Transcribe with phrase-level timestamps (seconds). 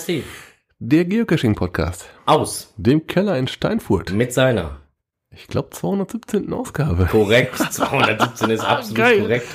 [0.00, 0.22] KSD.
[0.78, 2.06] Der Geocaching-Podcast.
[2.24, 2.72] Aus.
[2.78, 4.12] Dem Keller in Steinfurt.
[4.12, 4.80] Mit seiner.
[5.30, 6.50] Ich glaube 217.
[6.54, 7.04] Ausgabe.
[7.06, 7.56] Korrekt.
[7.70, 9.20] 217 ist absolut Geil.
[9.20, 9.46] korrekt.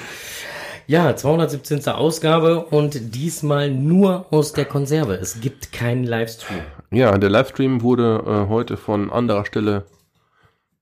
[0.87, 1.87] Ja, 217.
[1.87, 5.15] Ausgabe und diesmal nur aus der Konserve.
[5.15, 6.61] Es gibt keinen Livestream.
[6.91, 9.85] Ja, der Livestream wurde äh, heute von anderer Stelle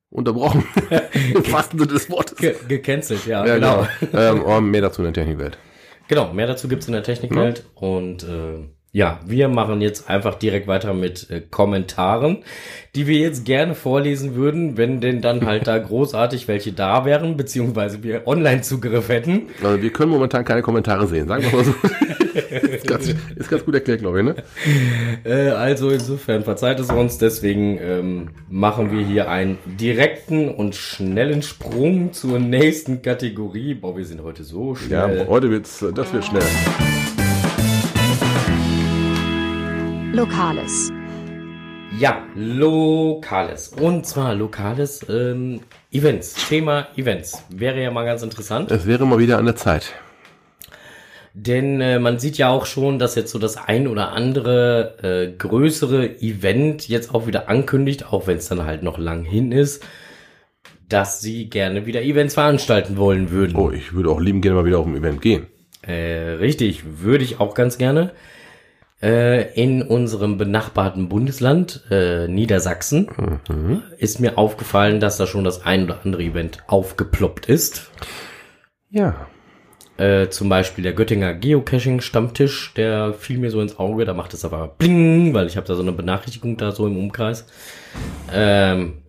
[0.09, 0.66] unterbrochen.
[1.34, 2.36] Im wahrsten Sinne des Wortes.
[2.38, 3.88] Ge gecancelt, ja, Ja, genau.
[4.02, 4.20] genau.
[4.22, 5.58] ähm, aber mehr dazu in der Technikwelt.
[6.09, 7.64] Genau, mehr dazu gibt's in der Technikwelt.
[7.75, 12.43] Und äh, ja, wir machen jetzt einfach direkt weiter mit äh, Kommentaren,
[12.95, 17.35] die wir jetzt gerne vorlesen würden, wenn denn dann halt da großartig welche da wären,
[17.35, 19.47] beziehungsweise wir Online-Zugriff hätten.
[19.63, 21.73] Also wir können momentan keine Kommentare sehen, sagen wir mal so.
[22.67, 24.35] ist, ganz, ist ganz gut erklärt, glaube ich, ne?
[25.25, 31.41] Äh, also insofern verzeiht es uns, deswegen ähm, machen wir hier einen direkten und schnellen
[31.41, 33.73] Sprung zur nächsten Kategorie.
[33.73, 35.28] Boah, wir sind heute so Ja, schnell.
[35.28, 36.44] heute wird's, das wird schnell.
[40.14, 40.92] Lokales.
[41.97, 43.69] Ja, Lokales.
[43.69, 45.61] Und zwar Lokales ähm,
[45.92, 46.36] Events.
[46.47, 47.44] Thema Events.
[47.50, 48.69] Wäre ja mal ganz interessant.
[48.69, 49.91] Es wäre mal wieder an der Zeit.
[51.34, 55.36] Denn äh, man sieht ja auch schon, dass jetzt so das ein oder andere äh,
[55.36, 59.84] größere Event jetzt auch wieder ankündigt, auch wenn es dann halt noch lang hin ist,
[60.88, 63.56] dass sie gerne wieder Events veranstalten wollen würden.
[63.56, 65.47] Oh, ich würde auch lieben gerne mal wieder auf ein Event gehen.
[65.81, 68.11] Äh, richtig, würde ich auch ganz gerne.
[69.04, 73.09] Äh, in unserem benachbarten Bundesland, äh, Niedersachsen,
[73.98, 77.92] ist mir aufgefallen, dass da schon das ein oder andere Event aufgeploppt ist.
[78.90, 79.28] Ja.
[79.98, 84.06] Äh, zum Beispiel der Göttinger Geocaching-Stammtisch, der fiel mir so ins Auge.
[84.06, 86.97] Da macht es aber bling, weil ich habe da so eine Benachrichtigung da so im
[86.97, 87.46] Umkreis,
[88.34, 89.00] ähm,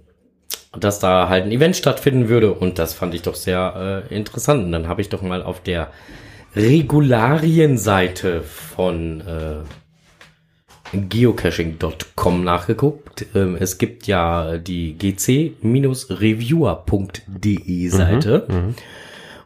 [0.77, 2.53] dass da halt ein Event stattfinden würde.
[2.53, 4.65] Und das fand ich doch sehr äh, interessant.
[4.65, 5.93] Und dann habe ich doch mal auf der
[6.57, 9.84] Regularienseite von äh,
[10.95, 13.27] geocaching.com nachgeguckt.
[13.35, 18.47] Ähm, es gibt ja die gc-reviewer.de Seite.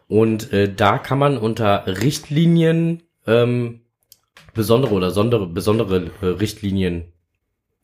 [0.07, 3.81] Und äh, da kann man unter Richtlinien ähm,
[4.53, 7.11] besondere oder sondere, besondere äh, Richtlinien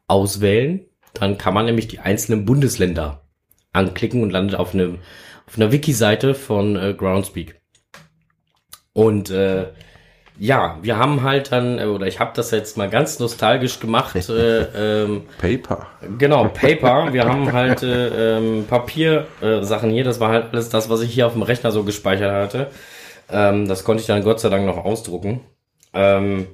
[0.08, 0.82] auswählen.
[1.14, 3.22] Dann kann man nämlich die einzelnen Bundesländer
[3.74, 5.00] anklicken und landet auf, einem,
[5.48, 7.62] auf einer Wiki-Seite von äh, Groundspeak.
[8.94, 9.68] Und äh,
[10.38, 14.16] ja, wir haben halt dann, äh, oder ich habe das jetzt mal ganz nostalgisch gemacht,
[14.30, 15.88] äh, ähm, Paper.
[16.18, 17.14] Genau, Paper.
[17.14, 20.04] Wir haben halt äh, ähm, Papiersachen äh, Sachen hier.
[20.04, 22.72] Das war halt alles das, was ich hier auf dem Rechner so gespeichert hatte.
[23.30, 25.42] Ähm, das konnte ich dann Gott sei Dank noch ausdrucken.
[25.94, 26.48] Ähm,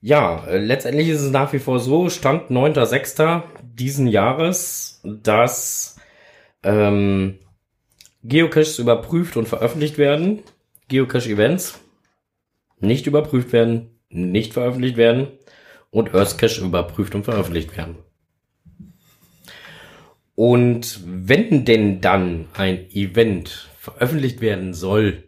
[0.00, 3.42] ja, äh, letztendlich ist es nach wie vor so, Stand 9.6.
[3.62, 5.96] diesen Jahres, dass
[6.62, 7.38] ähm,
[8.22, 10.42] Geocaches überprüft und veröffentlicht werden.
[10.88, 11.80] Geocache-Events
[12.80, 15.28] nicht überprüft werden, nicht veröffentlicht werden
[15.90, 17.96] und Earthcache überprüft und veröffentlicht werden.
[20.34, 25.24] Und wenn denn dann ein Event veröffentlicht werden soll,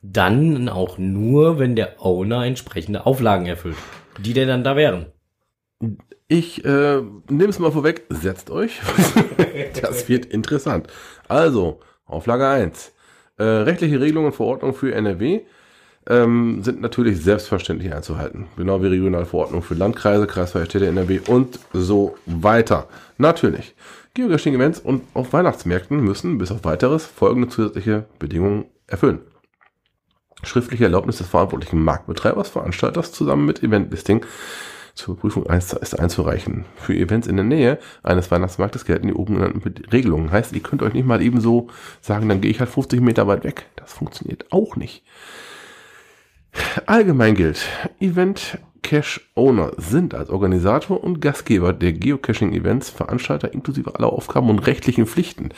[0.00, 3.76] dann auch nur, wenn der Owner entsprechende Auflagen erfüllt,
[4.18, 5.06] die denn dann da wären.
[6.28, 8.80] Ich äh, nehme es mal vorweg, setzt euch.
[9.82, 10.88] das wird interessant.
[11.26, 12.92] Also, Auflage 1.
[13.38, 15.40] Äh, rechtliche Regelungen und Verordnungen für NRW
[16.08, 18.46] ähm, sind natürlich selbstverständlich einzuhalten.
[18.56, 22.88] Genau wie Regionalverordnungen für Landkreise, kreisfreie Städte NRW und so weiter.
[23.18, 23.74] Natürlich.
[24.14, 29.20] Geocaching-Events und auf Weihnachtsmärkten müssen bis auf weiteres folgende zusätzliche Bedingungen erfüllen.
[30.42, 34.24] Schriftliche Erlaubnis des verantwortlichen Marktbetreibers, Veranstalters zusammen mit Eventlisting
[34.98, 36.64] zur Prüfung ist einzureichen.
[36.74, 39.62] Für Events in der Nähe eines Weihnachtsmarktes gelten die oben genannten
[39.92, 40.32] Regelungen.
[40.32, 41.68] Heißt, ihr könnt euch nicht mal eben so
[42.00, 43.66] sagen, dann gehe ich halt 50 Meter weit weg.
[43.76, 45.04] Das funktioniert auch nicht.
[46.86, 47.64] Allgemein gilt,
[48.00, 54.50] Event Cache Owner sind als Organisator und Gastgeber der Geocaching Events Veranstalter inklusive aller Aufgaben
[54.50, 55.50] und rechtlichen Pflichten.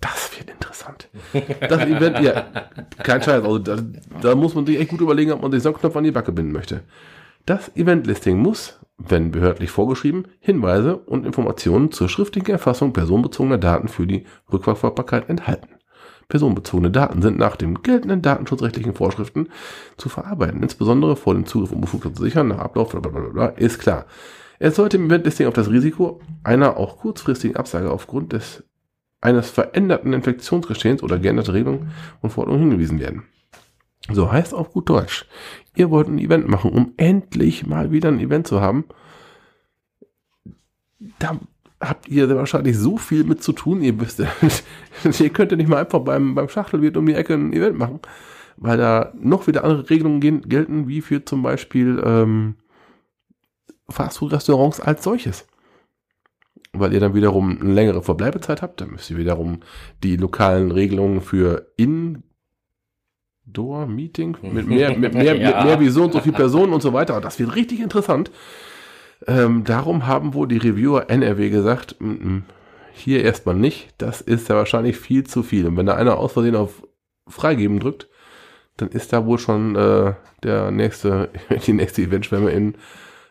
[0.00, 1.08] Das wird interessant.
[1.60, 2.46] Das Event, ja,
[3.04, 3.78] kein Scheiß, also da,
[4.20, 6.10] da muss man sich echt gut überlegen, ob man sich so einen Knopf an die
[6.10, 6.82] Backe binden möchte.
[7.48, 14.06] Das Eventlisting muss, wenn behördlich vorgeschrieben, Hinweise und Informationen zur schriftlichen Erfassung personenbezogener Daten für
[14.06, 15.68] die Rückverfolgbarkeit enthalten.
[16.28, 19.48] Personenbezogene Daten sind nach den geltenden datenschutzrechtlichen Vorschriften
[19.96, 23.30] zu verarbeiten, insbesondere vor dem Zugriff und Befugnis zu sichern, nach Ablauf, bla bla bla
[23.30, 24.04] bla, ist klar.
[24.58, 28.62] Es sollte im Eventlisting auf das Risiko einer auch kurzfristigen Absage aufgrund des
[29.22, 33.22] eines veränderten Infektionsgeschehens oder geänderter Regelungen und Verordnungen hingewiesen werden.
[34.10, 35.26] So heißt auf gut Deutsch.
[35.78, 38.84] Ihr wollt ein Event machen, um endlich mal wieder ein Event zu haben.
[41.18, 41.38] Da
[41.80, 43.80] habt ihr wahrscheinlich so viel mit zu tun.
[43.82, 44.20] Ihr wisst,
[45.20, 48.00] ihr könnt ja nicht mal einfach beim, beim Schachtelwirt um die Ecke ein Event machen.
[48.56, 52.56] weil da noch wieder andere Regelungen gel- gelten, wie für zum Beispiel ähm,
[53.88, 55.46] Fastfood-Restaurants als solches.
[56.72, 59.60] Weil ihr dann wiederum eine längere Verbleibezeit habt, dann müsst ihr wiederum
[60.02, 61.72] die lokalen Regelungen für
[63.48, 65.56] Indoor-Meeting mit mehr, mit mehr, Ja.
[65.56, 67.20] mit mehr wie so und so viele Personen und so weiter.
[67.20, 68.30] Das wird richtig interessant.
[69.26, 72.42] Ähm, darum haben wohl die Reviewer NRW gesagt, "Mm, mm,
[72.92, 75.66] hier erstmal nicht, das ist ja wahrscheinlich viel zu viel.
[75.66, 76.82] Und wenn da einer aus Versehen auf
[77.28, 78.08] Freigeben drückt,
[78.76, 81.30] dann ist da wohl schon äh, der nächste,
[81.66, 82.74] die nächste Eventschwemme in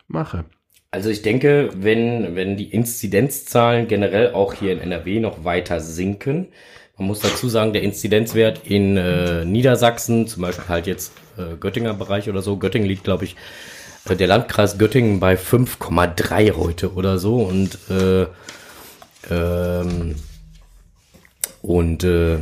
[0.06, 0.44] Mache.
[0.90, 6.48] Also ich denke, wenn, wenn die Inzidenzzahlen generell auch hier in NRW noch weiter sinken,
[6.98, 11.94] man muss dazu sagen, der Inzidenzwert in äh, Niedersachsen, zum Beispiel halt jetzt äh, Göttinger
[11.94, 13.36] Bereich oder so, Göttingen liegt, glaube ich,
[14.08, 18.26] äh, der Landkreis Göttingen bei 5,3 heute oder so und äh,
[19.30, 20.16] ähm,
[21.62, 22.38] und äh,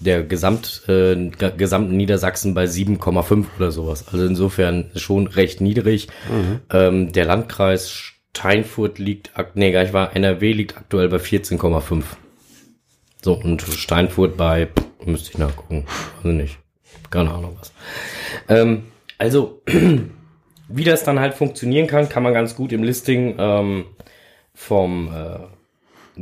[0.00, 4.04] der Gesamt, äh, ge- gesamten Niedersachsen bei 7,5 oder sowas.
[4.12, 6.08] Also insofern schon recht niedrig.
[6.70, 12.04] Ähm, der Landkreis Steinfurt liegt, nee, gar nicht wahr, NRW liegt aktuell bei 14,5.
[13.22, 14.68] So, und Steinfurt bei,
[15.04, 15.86] müsste ich nachgucken,
[16.18, 16.58] also nicht,
[17.10, 17.72] keine Ahnung was.
[18.48, 18.84] Ähm,
[19.18, 19.62] also,
[20.68, 23.84] wie das dann halt funktionieren kann, kann man ganz gut im Listing ähm,
[24.54, 25.40] vom äh,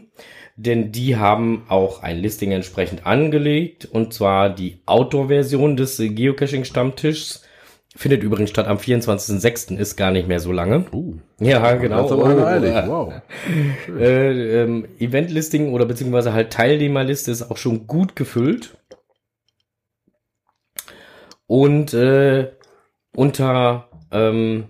[0.56, 3.86] Denn die haben auch ein Listing entsprechend angelegt.
[3.86, 7.41] Und zwar die Outdoor-Version des Geocaching-Stammtischs.
[7.94, 9.76] Findet übrigens statt am 24.06.
[9.76, 10.86] Ist gar nicht mehr so lange.
[10.92, 12.02] Uh, Ja, genau.
[12.04, 12.72] das aber Oh, eilig.
[12.86, 13.12] Wow.
[13.98, 18.78] äh, ähm, Event-Listing oder beziehungsweise halt Teilnehmerliste ist auch schon gut gefüllt.
[21.46, 22.52] Und äh,
[23.14, 24.64] unter, ähm,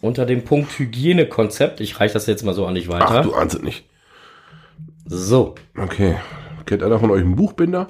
[0.00, 3.06] unter dem Punkt Hygienekonzept, ich reiche das jetzt mal so an dich weiter.
[3.10, 3.84] Ach, du ahnst es nicht.
[5.04, 6.16] so, Okay.
[6.64, 7.88] Kennt einer von euch einen Buchbinder?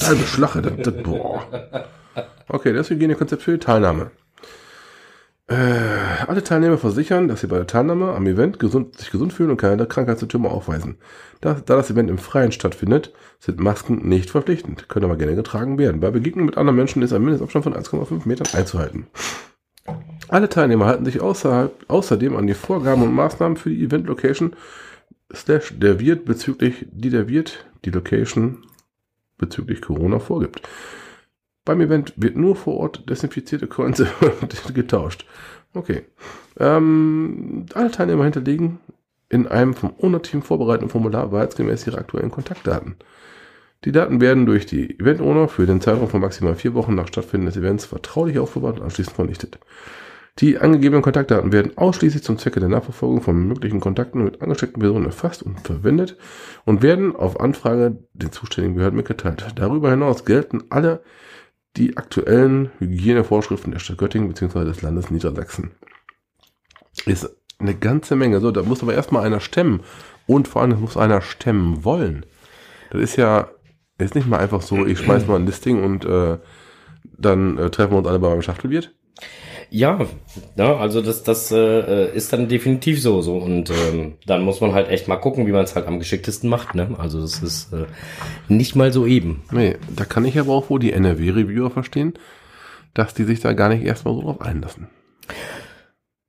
[0.00, 0.62] Halbe Schlache.
[0.62, 1.44] Das, das, boah.
[2.48, 4.10] Okay, das Hygienekonzept für die Teilnahme.
[5.50, 9.50] Äh, alle Teilnehmer versichern, dass sie bei der Teilnahme am Event gesund, sich gesund fühlen
[9.50, 10.96] und keine Krankheitssymptome aufweisen.
[11.40, 15.76] Da, da das Event im Freien stattfindet, sind Masken nicht verpflichtend, können aber gerne getragen
[15.76, 16.00] werden.
[16.00, 19.08] Bei Begegnungen mit anderen Menschen ist ein Mindestabstand von 1,5 Metern einzuhalten.
[20.28, 24.54] Alle Teilnehmer halten sich außerhalb, außerdem an die Vorgaben und Maßnahmen für die Event-Location
[25.34, 28.58] slash der Wirt bezüglich, die der Wirt die Location
[29.36, 30.62] bezüglich Corona vorgibt.
[31.64, 34.02] Beim Event wird nur vor Ort desinfizierte Coins
[34.74, 35.26] getauscht.
[35.74, 36.02] Okay.
[36.58, 38.80] Ähm, alle Teilnehmer hinterlegen
[39.28, 42.96] in einem vom Owner-Team vorbereiteten Formular wahrheitsgemäß ihre aktuellen Kontaktdaten.
[43.84, 47.46] Die Daten werden durch die Event-Owner für den Zeitraum von maximal vier Wochen nach Stattfinden
[47.46, 49.58] des Events vertraulich aufbewahrt und anschließend vernichtet.
[50.38, 55.06] Die angegebenen Kontaktdaten werden ausschließlich zum Zwecke der Nachverfolgung von möglichen Kontakten mit angesteckten Personen
[55.06, 56.16] erfasst und verwendet
[56.64, 59.44] und werden auf Anfrage den zuständigen Behörden mitgeteilt.
[59.56, 61.02] Darüber hinaus gelten alle
[61.76, 64.64] die aktuellen Hygienevorschriften der Stadt Göttingen bzw.
[64.64, 65.70] des Landes Niedersachsen.
[67.06, 68.40] Ist eine ganze Menge.
[68.40, 69.82] So, da muss aber erstmal einer stemmen.
[70.26, 72.26] Und vor allem muss einer stemmen wollen.
[72.90, 73.50] Das ist ja
[74.04, 76.38] ist nicht mal einfach so, ich schmeiß mal ein Listing und äh,
[77.04, 78.94] dann äh, treffen wir uns alle bei meinem Schachtelwirt.
[79.70, 80.00] Ja,
[80.56, 83.36] ja, also das, das äh, ist dann definitiv so, so.
[83.36, 86.50] Und ähm, dann muss man halt echt mal gucken, wie man es halt am geschicktesten
[86.50, 86.96] macht, ne?
[86.98, 87.86] Also das ist äh,
[88.48, 89.44] nicht mal so eben.
[89.52, 92.14] Nee, da kann ich aber auch wohl die NRW-Reviewer verstehen,
[92.94, 94.88] dass die sich da gar nicht erstmal so drauf einlassen.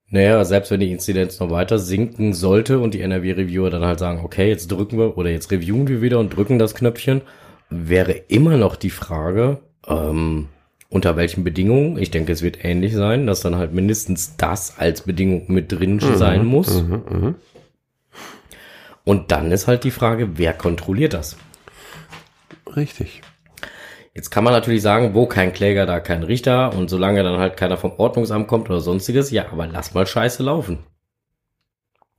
[0.09, 4.21] Naja, selbst wenn die Inzidenz noch weiter sinken sollte und die NRW-Reviewer dann halt sagen,
[4.23, 7.21] okay, jetzt drücken wir oder jetzt reviewen wir wieder und drücken das Knöpfchen,
[7.69, 10.49] wäre immer noch die Frage, ähm,
[10.91, 11.97] unter welchen Bedingungen.
[11.97, 15.99] Ich denke, es wird ähnlich sein, dass dann halt mindestens das als Bedingung mit drin
[15.99, 16.83] sein muss.
[16.83, 17.35] Mhm, mhm.
[19.03, 21.37] Und dann ist halt die Frage, wer kontrolliert das?
[22.75, 23.21] Richtig.
[24.13, 27.55] Jetzt kann man natürlich sagen, wo kein Kläger, da kein Richter und solange dann halt
[27.55, 30.79] keiner vom Ordnungsamt kommt oder sonstiges, ja, aber lass mal Scheiße laufen.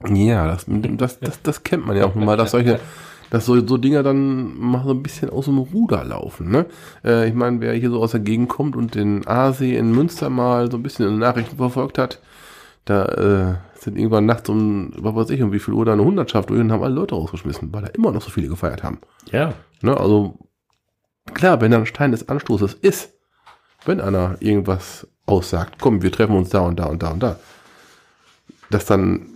[0.08, 2.80] Ja, das, das, das, das kennt man ja auch mal, dass solche,
[3.32, 6.50] dass so, so Dinger dann mal so ein bisschen aus dem Ruder laufen.
[6.50, 6.66] Ne?
[7.04, 10.30] Äh, ich meine, wer hier so aus der Gegend kommt und den Aasee in Münster
[10.30, 12.20] mal so ein bisschen in den Nachrichten verfolgt hat,
[12.84, 16.04] da äh, sind irgendwann nachts um, was weiß ich, um wie viel Uhr da eine
[16.04, 18.98] Hundertschaft durch und haben alle Leute rausgeschmissen, weil da immer noch so viele gefeiert haben.
[19.30, 19.96] Ja, Ne?
[19.96, 20.38] Also
[21.34, 23.12] klar, wenn da ein Stein des Anstoßes ist,
[23.84, 27.38] wenn einer irgendwas aussagt, komm, wir treffen uns da und da und da und da,
[28.70, 29.26] dass dann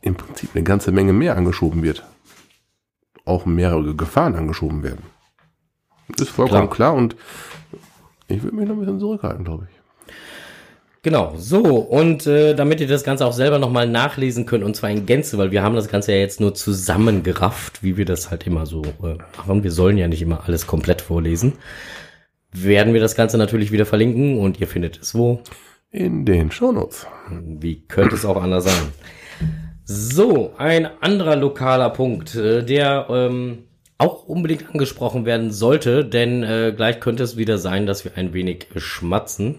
[0.00, 2.04] im Prinzip eine ganze Menge mehr angeschoben wird.
[3.26, 5.02] Auch mehrere Gefahren angeschoben werden.
[6.18, 7.16] Ist vollkommen klar, und
[8.28, 9.76] ich würde mich noch ein bisschen zurückhalten, glaube ich.
[11.02, 14.90] Genau, so, und äh, damit ihr das Ganze auch selber nochmal nachlesen könnt, und zwar
[14.90, 18.44] in Gänze, weil wir haben das Ganze ja jetzt nur zusammengerafft, wie wir das halt
[18.44, 19.62] immer so äh, machen.
[19.62, 21.52] Wir sollen ja nicht immer alles komplett vorlesen.
[22.50, 25.42] Werden wir das Ganze natürlich wieder verlinken und ihr findet es wo?
[25.92, 27.06] In den Shownotes.
[27.30, 28.92] Wie könnte es auch anders sein?
[29.88, 33.58] So, ein anderer lokaler Punkt, äh, der ähm,
[33.98, 38.34] auch unbedingt angesprochen werden sollte, denn äh, gleich könnte es wieder sein, dass wir ein
[38.34, 39.54] wenig schmatzen.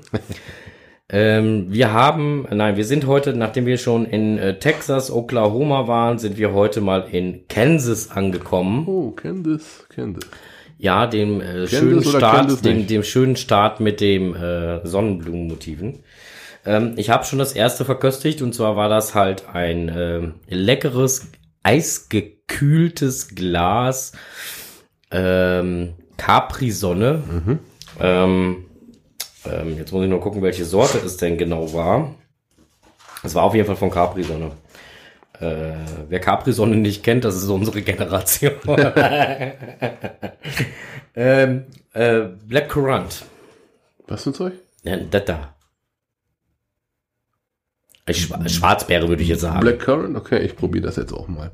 [1.09, 6.19] ähm, wir haben, nein, wir sind heute, nachdem wir schon in äh, Texas, Oklahoma waren,
[6.19, 8.85] sind wir heute mal in Kansas angekommen.
[8.85, 10.29] Oh, Kansas, Kansas.
[10.77, 15.99] Ja, dem äh, schönen Start, dem, dem schönen Start mit dem äh, Sonnenblumenmotiven.
[16.67, 20.19] Ähm, ich habe schon das erste verköstigt und zwar war das halt ein äh,
[20.53, 21.27] leckeres,
[21.63, 24.11] eisgekühltes Glas
[25.09, 27.23] ähm, Capri-Sonne.
[27.25, 27.59] Mhm.
[28.01, 28.65] Ähm,
[29.45, 32.15] ähm, jetzt muss ich nur gucken, welche Sorte es denn genau war.
[33.23, 34.51] Es war auf jeden Fall von Capri-Sonne.
[35.39, 35.71] Äh,
[36.09, 38.51] wer Capri-Sonne nicht kennt, das ist unsere Generation.
[41.15, 43.23] ähm, äh, Black Currant.
[44.07, 44.53] Was für ein Zeug?
[44.83, 45.56] Ja, das da.
[48.13, 49.59] Schwarzbeere würde ich jetzt sagen.
[49.59, 51.51] Black Currant, okay, ich probiere das jetzt auch mal.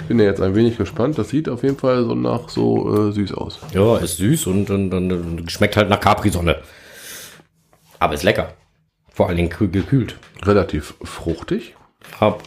[0.00, 1.18] Ich bin ja jetzt ein wenig gespannt.
[1.18, 3.60] Das sieht auf jeden Fall so nach so äh, süß aus.
[3.72, 6.56] Ja, ist süß und, und, und schmeckt halt nach Capri-Sonne.
[7.98, 8.54] Aber ist lecker.
[9.10, 10.16] Vor allen Dingen gekühlt.
[10.42, 11.74] Relativ fruchtig.
[12.20, 12.42] Hab.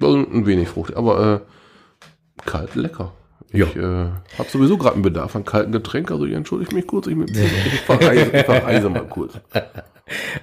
[0.00, 3.12] Also ein wenig fruchtig, aber äh, kalt lecker.
[3.50, 7.06] Ich äh, habe sowieso gerade einen Bedarf an kalten Getränk, also ich entschuldige mich kurz,
[7.06, 9.34] ich, ich, verreise, ich verreise mal kurz.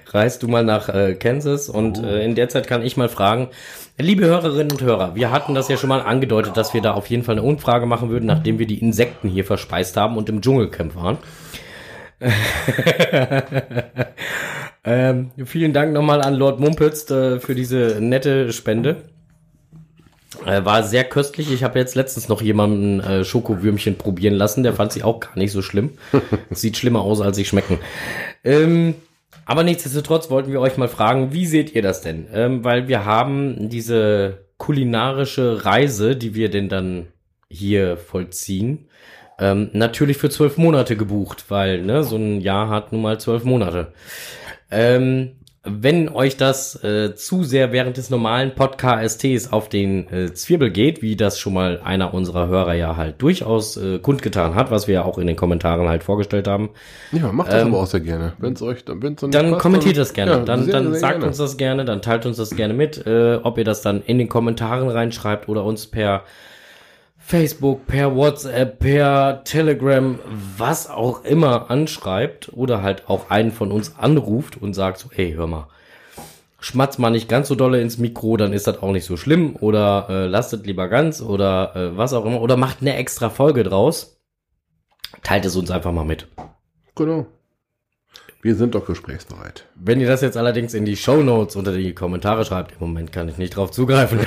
[0.06, 2.06] Reist du mal nach äh, Kansas und oh.
[2.06, 3.48] äh, in der Zeit kann ich mal fragen,
[3.98, 7.06] liebe Hörerinnen und Hörer, wir hatten das ja schon mal angedeutet, dass wir da auf
[7.06, 10.40] jeden Fall eine Umfrage machen würden, nachdem wir die Insekten hier verspeist haben und im
[10.40, 11.18] Dschungelcamp waren.
[14.84, 19.02] ähm, vielen Dank nochmal an Lord Mumpitz äh, für diese nette Spende.
[20.46, 21.52] Äh, war sehr köstlich.
[21.52, 24.62] Ich habe jetzt letztens noch jemanden äh, Schokowürmchen probieren lassen.
[24.62, 25.90] Der fand sie auch gar nicht so schlimm.
[26.50, 27.78] Sieht schlimmer aus, als sie schmecken.
[28.44, 28.94] Ähm,
[29.44, 32.26] aber nichtsdestotrotz wollten wir euch mal fragen, wie seht ihr das denn?
[32.32, 37.08] Ähm, weil wir haben diese kulinarische Reise, die wir denn dann
[37.48, 38.88] hier vollziehen,
[39.38, 43.44] ähm, natürlich für zwölf Monate gebucht, weil ne, so ein Jahr hat nun mal zwölf
[43.44, 43.92] Monate.
[44.70, 45.32] Ähm,
[45.64, 51.02] wenn euch das äh, zu sehr während des normalen Podcasts auf den äh, Zwirbel geht,
[51.02, 54.94] wie das schon mal einer unserer Hörer ja halt durchaus äh, kundgetan hat, was wir
[54.94, 56.70] ja auch in den Kommentaren halt vorgestellt haben.
[57.12, 58.32] Ja, macht das ähm, aber auch sehr gerne.
[58.38, 60.32] Wenn's euch, dann, wenn's dann, dann passt, kommentiert dann, das gerne.
[60.32, 61.26] Ja, dann sehr, dann sehr sagt gerne.
[61.26, 64.18] uns das gerne, dann teilt uns das gerne mit, äh, ob ihr das dann in
[64.18, 66.24] den Kommentaren reinschreibt oder uns per
[67.24, 70.18] Facebook, per WhatsApp, per Telegram,
[70.58, 75.32] was auch immer anschreibt oder halt auch einen von uns anruft und sagt so, hey,
[75.32, 75.68] hör mal,
[76.60, 79.56] schmatz mal nicht ganz so dolle ins Mikro, dann ist das auch nicht so schlimm
[79.56, 83.62] oder äh, lasst lieber ganz oder äh, was auch immer oder macht eine extra Folge
[83.62, 84.20] draus.
[85.22, 86.28] Teilt es uns einfach mal mit.
[86.94, 87.26] Genau.
[88.44, 89.66] Wir sind doch gesprächsbereit.
[89.76, 93.12] Wenn ihr das jetzt allerdings in die Show Notes unter die Kommentare schreibt, im Moment
[93.12, 94.18] kann ich nicht drauf zugreifen.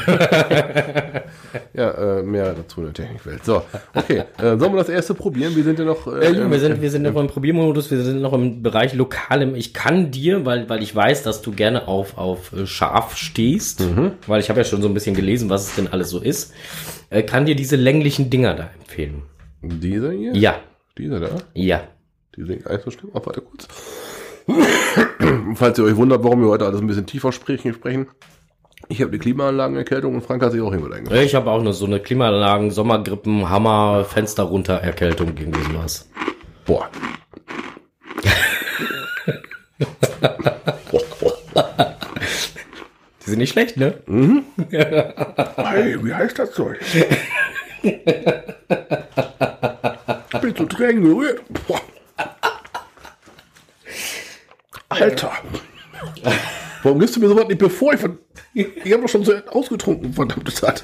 [1.74, 3.44] ja, äh, mehr dazu in der Technikwelt.
[3.44, 4.24] So, okay.
[4.38, 5.54] Äh, sollen wir das erste probieren?
[5.58, 6.08] Wir sind ja noch.
[6.08, 7.92] Äh, äh, wir sind, wir sind noch im Probiermodus.
[7.92, 9.54] Wir sind noch im Bereich lokalem.
[9.54, 13.82] Ich kann dir, weil, weil ich weiß, dass du gerne auf, auf äh, scharf stehst,
[13.82, 14.14] mhm.
[14.28, 16.54] weil ich habe ja schon so ein bisschen gelesen, was es denn alles so ist,
[17.10, 19.24] äh, kann dir diese länglichen Dinger da empfehlen.
[19.62, 20.34] Dieser hier?
[20.38, 20.56] Ja.
[20.98, 21.36] Dieser da?
[21.54, 21.84] Ja.
[22.36, 23.12] Die sind gar nicht so schlimm.
[23.14, 23.68] Oh, warte kurz.
[25.56, 28.08] Falls ihr euch wundert, warum wir heute alles ein bisschen tiefer sprechen, sprechen.
[28.88, 31.18] Ich habe die Klimaanlagenerkältung und Frank hat sich auch irgendwo eingebaut.
[31.18, 36.08] Ich habe auch nur so eine Klimaanlagen, Sommergrippen, Hammer, Fenster runter Erkältung gegen sowas.
[36.66, 36.90] Boah.
[43.26, 43.96] Die sind nicht schlecht, ne?
[44.06, 44.44] Mhm.
[44.70, 46.78] hey, wie heißt das Zeug?
[47.82, 47.94] Ich
[50.42, 51.42] bin zu Tränen gerührt.
[51.68, 51.82] Boah.
[55.02, 55.32] Alter.
[56.84, 58.20] Warum gibst du mir sowas nicht bevor ich von.
[58.54, 60.84] Ich habe doch schon so ausgetrunken, verdammte Zeit.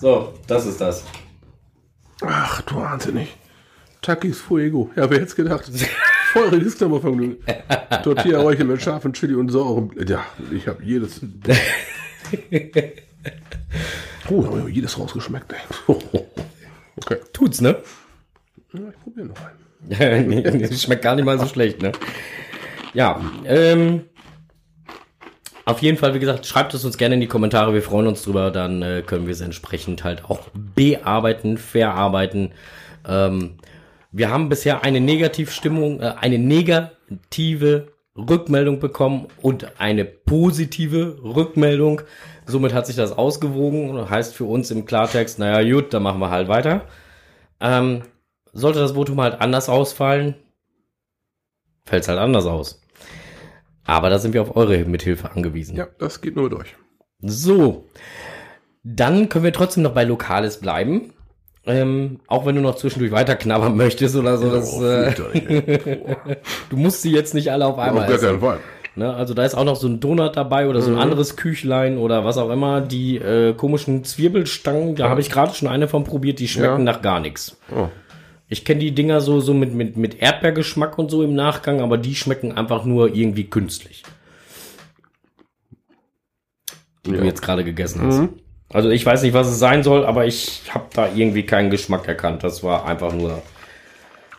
[0.00, 1.04] so, das ist das.
[2.22, 3.36] Ach, du wahnsinnig.
[4.02, 4.90] Takis Fuego.
[4.96, 5.70] Ja, wer hätte gedacht?
[6.32, 7.38] Voll Registervermögen.
[8.02, 9.90] Tortilla Räuchel mit scharfen Chili und saurem.
[10.06, 11.20] Ja, ich habe jedes.
[14.30, 15.54] Oh, habe jedes rausgeschmeckt.
[15.86, 17.16] okay.
[17.32, 17.82] Tut's, ne?
[18.72, 19.67] Ja, ich probiere noch einen.
[20.76, 21.92] Schmeckt gar nicht mal so schlecht, ne?
[22.94, 24.04] Ja, ähm,
[25.68, 27.74] auf jeden Fall, wie gesagt, schreibt es uns gerne in die Kommentare.
[27.74, 28.50] Wir freuen uns drüber.
[28.50, 32.52] Dann äh, können wir es entsprechend halt auch bearbeiten, verarbeiten.
[33.06, 33.58] Ähm,
[34.10, 42.00] Wir haben bisher eine Negativstimmung, äh, eine negative Rückmeldung bekommen und eine positive Rückmeldung.
[42.46, 44.08] Somit hat sich das ausgewogen.
[44.08, 46.86] Heißt für uns im Klartext, naja, gut, dann machen wir halt weiter.
[47.60, 48.02] Ähm,
[48.58, 50.34] sollte das Votum halt anders ausfallen,
[51.84, 52.80] fällt es halt anders aus.
[53.84, 55.76] Aber da sind wir auf eure Mithilfe angewiesen.
[55.76, 56.76] Ja, das geht nur durch.
[57.20, 57.86] So,
[58.82, 61.12] dann können wir trotzdem noch bei Lokales bleiben.
[61.66, 64.50] Ähm, auch wenn du noch zwischendurch weiter knabbern möchtest oder so.
[64.50, 65.14] Das, Oh, äh,
[66.70, 68.40] du musst sie jetzt nicht alle auf einmal Auf essen.
[68.40, 68.58] Fall.
[68.94, 69.12] Ne?
[69.12, 72.24] Also da ist auch noch so ein Donut dabei oder so ein anderes Küchlein oder
[72.24, 72.80] was auch immer.
[72.80, 76.92] Die äh, komischen Zwiebelstangen, da habe ich gerade schon eine von probiert, die schmecken Ja.
[76.92, 77.58] nach gar nichts.
[77.74, 77.88] Oh.
[78.48, 81.98] Ich kenne die Dinger so, so mit, mit, mit Erdbeergeschmack und so im Nachgang, aber
[81.98, 84.02] die schmecken einfach nur irgendwie künstlich.
[87.04, 87.18] Die Ja.
[87.18, 88.28] du jetzt gerade gegessen hast.
[88.70, 92.06] Also ich weiß nicht, was es sein soll, aber ich habe da irgendwie keinen Geschmack
[92.06, 92.44] erkannt.
[92.44, 93.42] Das war einfach nur.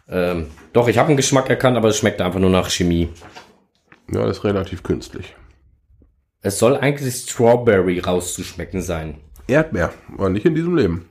[0.08, 3.10] Ähm, doch, ich habe einen Geschmack erkannt, aber es schmeckt einfach nur nach Chemie.
[4.12, 5.36] Ja, das ist relativ künstlich.
[6.42, 9.18] Es soll eigentlich Strawberry rauszuschmecken sein.
[9.48, 11.10] Erdbeer, aber nicht in diesem Leben.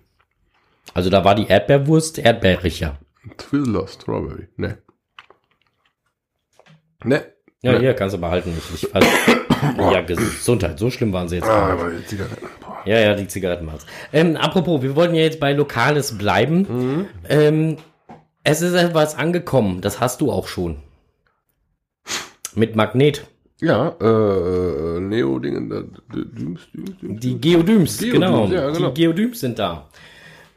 [0.95, 2.99] Also da war die Erdbeerwurst erdbeeriger.
[3.37, 4.49] Twizzler Strawberry.
[4.57, 4.78] Ne.
[7.04, 7.25] Ne.
[7.62, 7.80] Ja, Ne.
[7.80, 8.52] hier kannst du behalten.
[8.57, 9.09] Ich, ich, also,
[9.92, 10.78] ja, Gesundheit.
[10.78, 11.49] So schlimm waren sie jetzt.
[11.49, 12.47] Ah, aber die Zigaretten.
[12.61, 12.78] Boah.
[12.85, 13.87] Ja, ja, die Zigaretten waren's.
[14.12, 17.09] Ähm, apropos, wir wollten ja jetzt bei Lokales bleiben.
[17.28, 17.76] Ähm,
[18.45, 19.80] es ist etwas angekommen.
[19.80, 20.78] Das hast du auch schon.
[22.54, 23.26] Mit Magnet.
[23.61, 27.21] Ja, äh, Neo-Dingen, Düms, Düms, Düms.
[27.21, 28.47] Die Geodyms, Geodyms, genau.
[28.47, 28.90] ja, genau.
[28.90, 29.88] Die Geodyms sind da.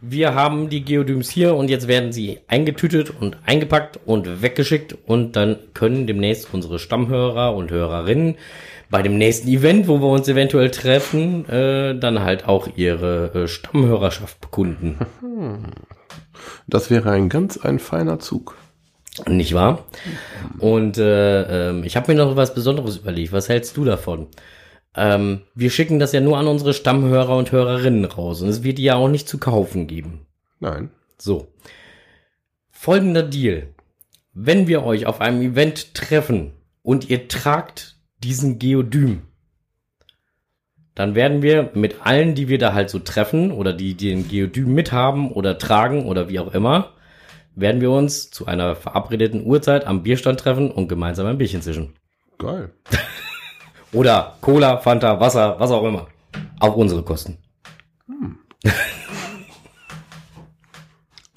[0.03, 5.35] Wir haben die Geodyms hier und jetzt werden sie eingetütet und eingepackt und weggeschickt und
[5.35, 8.35] dann können demnächst unsere Stammhörer und Hörerinnen
[8.89, 13.47] bei dem nächsten Event, wo wir uns eventuell treffen, äh, dann halt auch ihre äh,
[13.47, 14.97] Stammhörerschaft bekunden.
[16.65, 18.55] Das wäre ein ganz ein feiner Zug.
[19.27, 19.85] Nicht wahr?
[20.57, 23.31] Und äh, ähm, ich habe mir noch was Besonderes überlegt.
[23.31, 24.27] Was hältst du davon?
[24.95, 28.77] Ähm, wir schicken das ja nur an unsere Stammhörer und Hörerinnen raus und es wird
[28.77, 30.25] die ja auch nicht zu kaufen geben.
[30.59, 30.91] Nein.
[31.17, 31.47] So.
[32.69, 33.67] Folgender Deal.
[34.33, 39.23] Wenn wir euch auf einem Event treffen und ihr tragt diesen Geodym,
[40.95, 44.27] dann werden wir mit allen, die wir da halt so treffen oder die, die den
[44.27, 46.93] Geodym mithaben oder tragen oder wie auch immer,
[47.55, 51.93] werden wir uns zu einer verabredeten Uhrzeit am Bierstand treffen und gemeinsam ein Bierchen zischen.
[52.37, 52.71] Geil.
[53.93, 56.07] Oder Cola, Fanta, Wasser, was auch immer.
[56.59, 57.37] Auf unsere Kosten.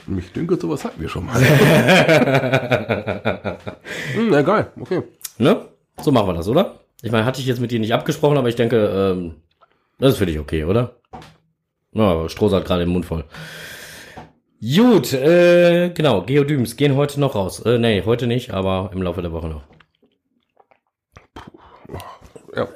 [0.06, 1.34] Mich dünkt, sowas hatten wir schon mal.
[4.14, 5.02] hm, na geil, okay.
[5.38, 5.62] Ne?
[6.02, 6.80] So machen wir das, oder?
[7.02, 9.36] Ich meine, hatte ich jetzt mit dir nicht abgesprochen, aber ich denke, ähm,
[9.98, 10.96] das ist für dich okay, oder?
[11.92, 13.24] Na, Stroh hat gerade den Mund voll.
[14.60, 17.60] Gut, äh, genau, Geodyms gehen heute noch raus.
[17.60, 19.62] Äh, nee, heute nicht, aber im Laufe der Woche noch.
[22.56, 22.68] Ja.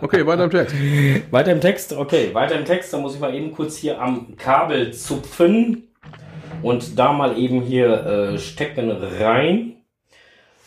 [0.00, 0.74] okay, weiter im Text.
[1.30, 4.36] Weiter im Text, okay, weiter im Text, da muss ich mal eben kurz hier am
[4.36, 5.88] Kabel zupfen
[6.62, 9.76] und da mal eben hier äh, stecken rein.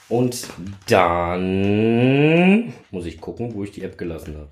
[0.09, 0.47] Und
[0.89, 4.49] dann muss ich gucken, wo ich die App gelassen habe.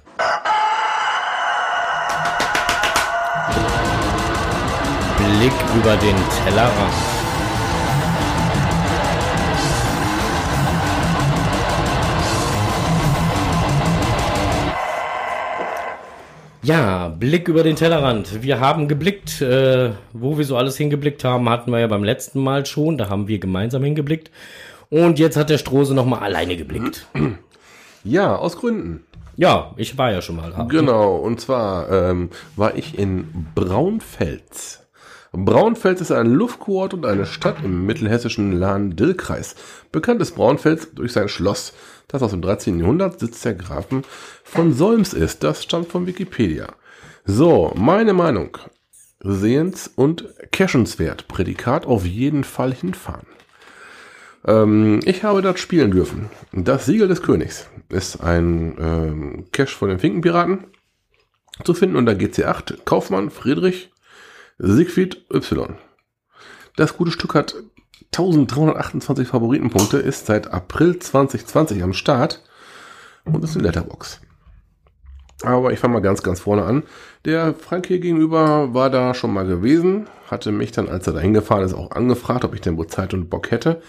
[5.18, 7.21] Blick über den Tellerrand.
[16.64, 18.44] Ja, Blick über den Tellerrand.
[18.44, 22.40] Wir haben geblickt, äh, wo wir so alles hingeblickt haben, hatten wir ja beim letzten
[22.40, 23.00] Mal schon.
[23.00, 24.30] Da haben wir gemeinsam hingeblickt.
[24.90, 27.08] Und jetzt hat der Strose noch mal alleine geblickt.
[28.04, 29.06] Ja, aus Gründen.
[29.38, 30.64] Ja, ich war ja schon mal da.
[30.64, 34.82] Genau, und zwar ähm, war ich in Braunfels.
[35.32, 39.56] Braunfels ist ein Luftkurort und eine Stadt im mittelhessischen Lahn-Dill-Kreis.
[39.92, 41.74] Bekannt ist Braunfels durch sein Schloss,
[42.08, 42.80] das aus dem 13.
[42.80, 44.04] Jahrhundert Sitz der Grafen
[44.52, 45.44] von Solms ist.
[45.44, 46.68] Das stammt von Wikipedia.
[47.24, 48.58] So, meine Meinung.
[49.22, 51.28] Sehens- und cashenswert.
[51.30, 53.28] Prädikat auf jeden Fall hinfahren.
[54.46, 56.30] Ähm, ich habe dort spielen dürfen.
[56.52, 60.66] Das Siegel des Königs ist ein ähm, Cache von den Finkenpiraten
[61.64, 63.92] zu finden unter GC8 Kaufmann Friedrich
[64.58, 65.78] Siegfried Y.
[66.76, 67.56] Das gute Stück hat
[68.08, 72.44] 1328 Favoritenpunkte, ist seit April 2020 am Start
[73.24, 74.20] und ist eine Letterbox.
[75.44, 76.84] Aber ich fange mal ganz, ganz vorne an.
[77.26, 81.20] Der Frank hier gegenüber war da schon mal gewesen, hatte mich dann, als er da
[81.20, 83.82] hingefahren ist, auch angefragt, ob ich denn wohl Zeit und Bock hätte.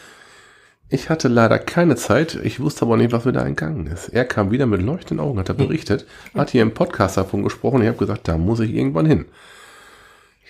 [0.89, 4.09] Ich hatte leider keine Zeit, ich wusste aber nicht, was mir da entgangen ist.
[4.11, 7.81] Er kam wieder mit leuchtenden Augen, hat er berichtet, hat hier im Podcast davon gesprochen,
[7.81, 9.25] ich habe gesagt, da muss ich irgendwann hin.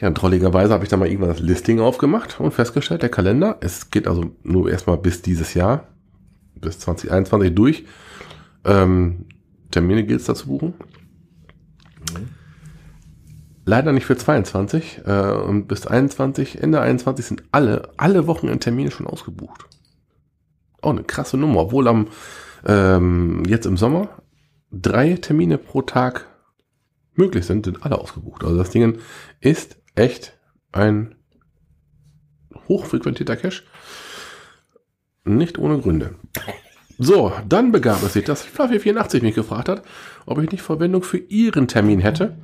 [0.00, 3.58] Ja, und trolligerweise habe ich da mal irgendwann das Listing aufgemacht und festgestellt, der Kalender,
[3.60, 5.86] es geht also nur erstmal bis dieses Jahr,
[6.56, 7.84] bis 2021 durch.
[8.64, 9.26] Ähm,
[9.70, 10.74] Termine gilt es da zu buchen.
[13.64, 19.06] Leider nicht für 22 äh, und bis 21, Ende 21 sind alle, alle Wochenendtermine schon
[19.06, 19.66] ausgebucht.
[20.80, 22.08] Auch eine krasse Nummer, obwohl am
[22.66, 24.22] ähm, jetzt im Sommer
[24.72, 26.26] drei Termine pro Tag
[27.14, 28.42] möglich sind, sind alle ausgebucht.
[28.42, 28.98] Also das Ding
[29.40, 30.38] ist echt
[30.72, 31.14] ein
[32.68, 33.62] hochfrequentierter Cache.
[35.24, 36.16] Nicht ohne Gründe.
[36.98, 39.82] So, dann begab es sich, dass Fluffy84 mich gefragt hat,
[40.26, 42.36] ob ich nicht Verwendung für ihren Termin hätte,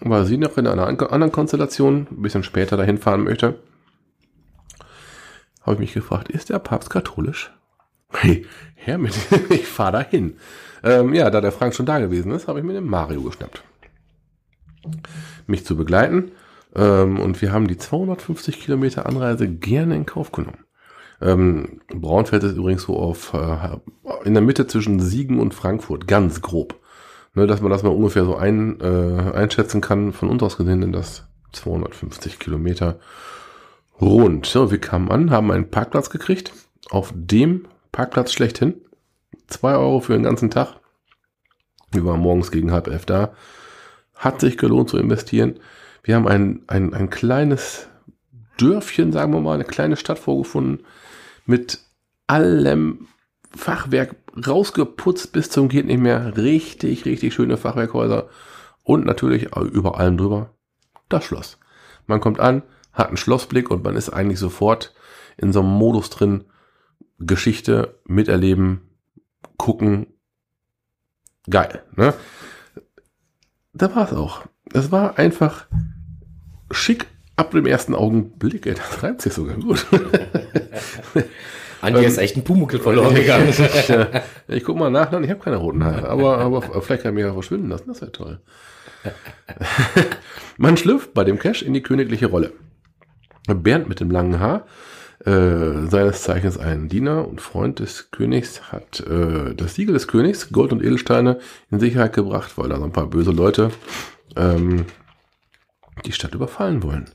[0.00, 3.58] weil sie noch in einer anderen Konstellation ein bisschen später dahin fahren möchte.
[5.62, 7.52] Habe ich mich gefragt, ist der Papst katholisch?
[8.12, 9.14] Hey, her mit,
[9.50, 10.36] ich fahre dahin.
[10.82, 13.62] Ähm, ja, da der Frank schon da gewesen ist, habe ich mir den Mario geschnappt.
[15.46, 16.32] Mich zu begleiten.
[16.74, 20.64] Ähm, und wir haben die 250 Kilometer Anreise gerne in Kauf genommen.
[21.20, 23.76] Ähm, Braunfeld ist übrigens so auf äh,
[24.24, 26.79] in der Mitte zwischen Siegen und Frankfurt, ganz grob.
[27.40, 30.82] Ne, dass man das mal ungefähr so ein, äh, einschätzen kann, von uns aus gesehen
[30.82, 33.00] sind das 250 Kilometer
[33.98, 34.44] rund.
[34.44, 36.52] So, wir kamen an, haben einen Parkplatz gekriegt,
[36.90, 38.74] auf dem Parkplatz schlechthin.
[39.46, 40.80] Zwei Euro für den ganzen Tag.
[41.92, 43.32] Wir waren morgens gegen halb elf da.
[44.14, 45.60] Hat sich gelohnt zu investieren.
[46.02, 47.88] Wir haben ein, ein, ein kleines
[48.58, 50.84] Dörfchen, sagen wir mal, eine kleine Stadt vorgefunden
[51.46, 51.78] mit
[52.26, 53.08] allem
[53.54, 56.36] Fachwerk rausgeputzt bis zum geht nicht mehr.
[56.36, 58.28] Richtig, richtig schöne Fachwerkhäuser.
[58.82, 60.54] Und natürlich über allem drüber
[61.08, 61.58] das Schloss.
[62.06, 64.94] Man kommt an, hat einen Schlossblick und man ist eigentlich sofort
[65.36, 66.44] in so einem Modus drin.
[67.18, 68.80] Geschichte miterleben,
[69.58, 70.06] gucken.
[71.48, 72.14] Geil, ne?
[73.72, 74.44] Da war es auch.
[74.72, 75.66] Es war einfach
[76.70, 78.62] schick ab dem ersten Augenblick.
[78.62, 79.86] Das reimt sich sogar gut.
[81.80, 83.48] Andi ist echt ein Pumuckel verloren gegangen.
[83.48, 83.92] ich,
[84.48, 87.16] ich guck mal nach, nein, ich habe keine roten Haare, aber, aber vielleicht kann ich
[87.16, 88.40] mich ja verschwinden lassen, das wäre toll.
[90.58, 92.52] Man schlüpft bei dem Cash in die königliche Rolle.
[93.46, 94.66] Bernd mit dem langen Haar,
[95.24, 100.50] äh, seines Zeichens ein Diener und Freund des Königs, hat äh, das Siegel des Königs,
[100.52, 101.38] Gold und Edelsteine,
[101.70, 103.70] in Sicherheit gebracht, weil da so ein paar böse Leute
[104.36, 104.84] ähm,
[106.04, 107.10] die Stadt überfallen wollen.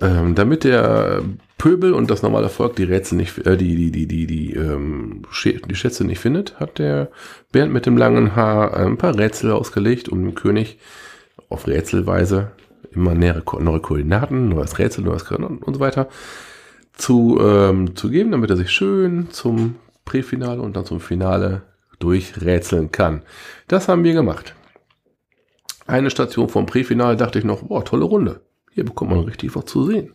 [0.00, 1.22] Ähm, damit der
[1.58, 5.22] Pöbel und das normale Volk die Rätsel nicht, äh, die, die, die, die, die, ähm,
[5.44, 7.10] die Schätze nicht findet, hat der
[7.52, 10.78] Bernd mit dem langen Haar ein paar Rätsel ausgelegt, um dem König
[11.48, 12.52] auf Rätselweise
[12.92, 16.08] immer nähere, neue Koordinaten, neues Rätsel, neues und, und so weiter
[16.92, 21.62] zu, ähm, zu geben, damit er sich schön zum Präfinale und dann zum Finale
[21.98, 23.22] durchrätseln kann.
[23.68, 24.54] Das haben wir gemacht.
[25.86, 28.40] Eine Station vom Präfinale dachte ich noch, boah, tolle Runde.
[28.74, 30.14] Hier bekommt man richtig was zu sehen.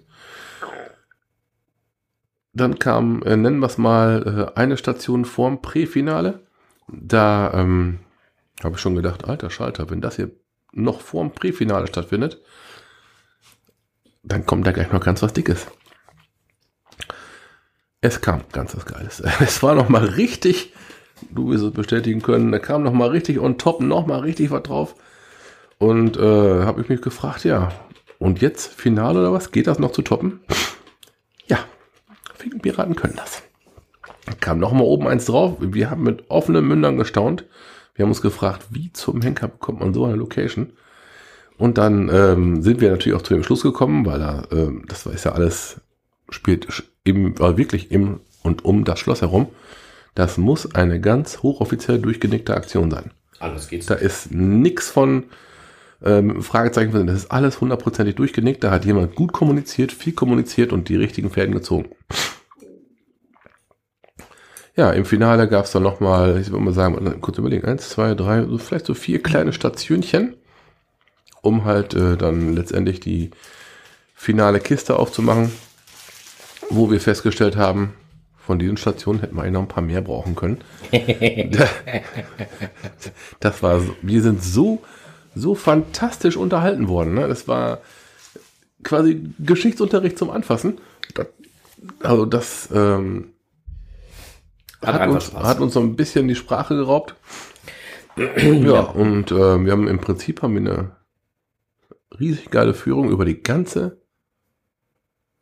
[2.54, 6.46] Dann kam, äh, nennen wir es mal, äh, eine Station vorm Präfinale.
[6.88, 8.00] Da ähm,
[8.64, 10.32] habe ich schon gedacht, alter Schalter, wenn das hier
[10.74, 12.42] noch vorm Präfinale stattfindet,
[14.24, 15.68] dann kommt da gleich noch ganz was Dickes.
[18.02, 19.24] Es kam ganz was Geiles.
[19.40, 20.74] Es war noch mal richtig,
[21.32, 24.52] du wirst es bestätigen können, da kam noch mal richtig on top, noch mal richtig
[24.52, 24.96] was drauf.
[25.78, 27.72] Und äh, habe ich mich gefragt, ja,
[28.20, 29.52] und jetzt Finale oder was?
[29.52, 30.42] Geht das noch zu toppen?
[31.48, 31.60] Ja,
[32.62, 33.42] Piraten können das.
[34.40, 35.58] Kam noch mal oben eins drauf.
[35.60, 37.46] Wir haben mit offenen Mündern gestaunt.
[37.96, 40.74] Wir haben uns gefragt, wie zum Henker bekommt man so eine Location?
[41.58, 45.06] Und dann ähm, sind wir natürlich auch zu dem Schluss gekommen, weil da, ähm, das
[45.06, 45.82] ist ja alles,
[46.30, 49.48] spielt im, äh, wirklich im und um das Schloss herum.
[50.16, 53.12] Das muss eine ganz hochoffiziell durchgenickte Aktion sein.
[53.40, 53.88] Alles geht's.
[53.88, 55.26] Da ist nix von,
[56.04, 58.64] ähm, Fragezeichen Das ist alles hundertprozentig durchgenickt.
[58.64, 61.90] Da hat jemand gut kommuniziert, viel kommuniziert und die richtigen Fäden gezogen.
[64.76, 68.16] Ja, im Finale gab es dann nochmal, ich würde mal sagen, kurz überlegen, eins, zwei,
[68.16, 70.36] drei, so vielleicht so vier kleine Stationchen,
[71.42, 73.32] um halt äh, dann letztendlich die
[74.16, 75.52] finale Kiste aufzumachen,
[76.70, 77.94] wo wir festgestellt haben,
[78.38, 80.60] von diesen Stationen hätten wir eigentlich noch ein paar mehr brauchen können.
[83.40, 84.82] das war so, wir sind so
[85.40, 87.14] so fantastisch unterhalten worden.
[87.16, 87.28] Ne?
[87.28, 87.80] Das war
[88.84, 90.80] quasi Geschichtsunterricht zum Anfassen.
[91.16, 91.28] Das,
[92.02, 93.34] also das ähm,
[94.82, 97.16] hat, hat, uns, hat, uns, so ein bisschen die Sprache geraubt.
[98.18, 100.92] ja, und äh, wir haben im Prinzip haben wir eine
[102.20, 104.02] riesig geile Führung über die ganze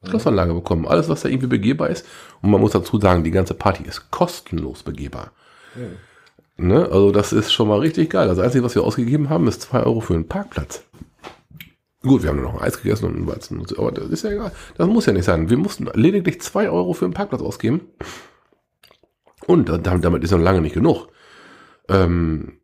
[0.04, 0.88] Schlossanlage bekommen.
[0.88, 2.06] Alles, was da irgendwie begehbar ist.
[2.42, 5.32] Und man muss dazu sagen, die ganze Party ist kostenlos begehbar.
[6.58, 6.86] Ne?
[6.91, 8.28] Also das ist schon mal richtig geil.
[8.28, 10.84] Das Einzige, was wir ausgegeben haben, ist zwei Euro für einen Parkplatz.
[12.02, 13.63] Gut, wir haben nur noch Eis gegessen und einen Weizen.
[13.78, 14.52] Aber das ist ja egal.
[14.78, 15.50] Das muss ja nicht sein.
[15.50, 17.82] Wir mussten lediglich zwei Euro für einen Parkplatz ausgeben.
[19.46, 21.08] Und damit ist noch lange nicht genug.
[21.89, 22.60] Ähm,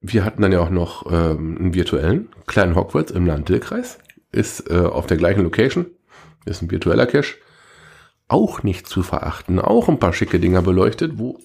[0.00, 3.98] wir hatten dann ja auch noch ähm, einen virtuellen kleinen Hogwarts im Land-Dill-Kreis.
[4.32, 5.86] Ist äh, auf der gleichen Location.
[6.44, 7.36] Ist ein virtueller Cache.
[8.28, 9.58] Auch nicht zu verachten.
[9.58, 11.38] Auch ein paar schicke Dinger beleuchtet, wo,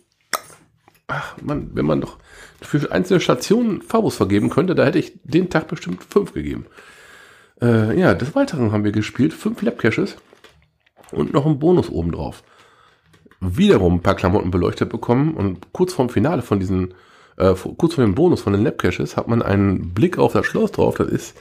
[1.11, 2.17] ach man, wenn man doch
[2.61, 6.65] für einzelne Stationen Fabus vergeben könnte, da hätte ich den Tag bestimmt fünf gegeben.
[7.61, 10.17] Äh, ja, des Weiteren haben wir gespielt, fünf Lab-Caches
[11.11, 12.43] und noch einen Bonus obendrauf.
[13.39, 16.93] Wiederum ein paar Klamotten beleuchtet bekommen und kurz vorm Finale von diesen,
[17.37, 20.71] äh, kurz vor dem Bonus von den Lab-Caches hat man einen Blick auf das Schloss
[20.71, 21.37] drauf, das ist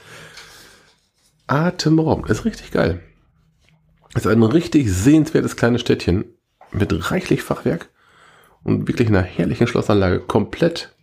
[1.46, 3.00] atemberaubend, ist richtig geil.
[4.14, 6.24] Ist ein richtig sehenswertes kleines Städtchen
[6.72, 7.89] mit reichlich Fachwerk
[8.64, 10.94] und wirklich einer herrlichen Schlossanlage komplett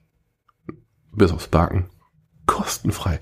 [1.13, 1.85] bis aufs Baken,
[2.45, 3.19] kostenfrei.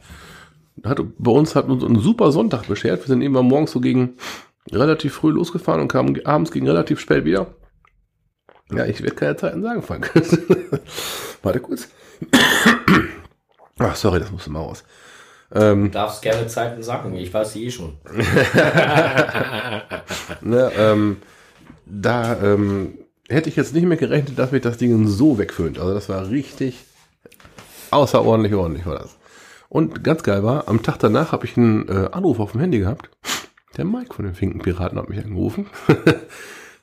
[0.83, 3.01] Hat, bei uns hat uns einen super Sonntag beschert.
[3.01, 4.17] Wir sind immer morgens so gegen
[4.71, 7.55] relativ früh losgefahren und kamen abends gegen relativ spät wieder.
[8.71, 10.11] Ja, ich werde keine Zeiten sagen, Frank.
[11.43, 11.87] Warte kurz.
[13.77, 14.83] Ach, sorry, das musste mal raus.
[15.53, 17.97] Ähm, du darfst gerne Zeiten sagen, ich weiß sie eh schon.
[20.41, 21.17] ne, ähm,
[21.85, 22.97] da ähm,
[23.29, 25.79] hätte ich jetzt nicht mehr gerechnet, dass mich das Ding so wegföhnt.
[25.79, 26.85] Also das war richtig
[27.91, 29.17] außerordentlich ordentlich war das.
[29.69, 32.79] Und ganz geil war, am Tag danach habe ich einen äh, Anruf auf dem Handy
[32.79, 33.09] gehabt.
[33.77, 35.67] Der Mike von den Finkenpiraten hat mich angerufen.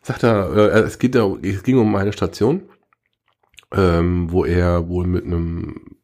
[0.02, 2.62] Sagt er, äh, es, geht da, es ging um eine Station,
[3.72, 5.96] ähm, wo er wohl mit einem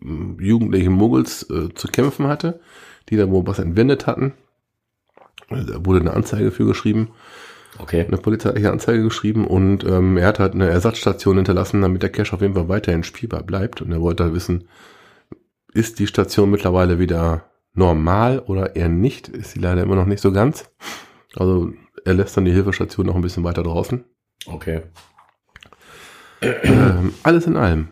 [0.00, 2.60] mm, jugendlichen Muggels äh, zu kämpfen hatte,
[3.08, 4.34] die da wohl was entwendet hatten.
[5.48, 7.10] Da wurde eine Anzeige für geschrieben.
[7.78, 8.04] Okay.
[8.06, 12.32] Eine polizeiliche Anzeige geschrieben und ähm, er hat halt eine Ersatzstation hinterlassen, damit der Cache
[12.32, 13.82] auf jeden Fall weiterhin spielbar bleibt.
[13.82, 14.68] Und er wollte halt wissen,
[15.72, 19.28] ist die Station mittlerweile wieder normal oder eher nicht?
[19.28, 20.70] Ist sie leider immer noch nicht so ganz.
[21.34, 21.72] Also
[22.04, 24.04] er lässt dann die Hilfestation noch ein bisschen weiter draußen.
[24.46, 24.82] Okay.
[26.40, 27.88] Ähm, alles in allem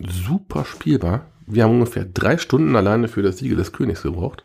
[0.00, 1.26] super spielbar.
[1.46, 4.44] Wir haben ungefähr drei Stunden alleine für das Siegel des Königs gebraucht.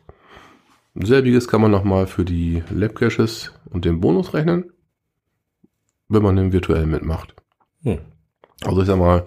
[0.95, 4.71] Selbiges kann man nochmal für die Lab Caches und den Bonus rechnen,
[6.07, 7.35] wenn man den virtuell mitmacht.
[7.83, 7.99] Hm.
[8.63, 9.25] Also ich sag mal,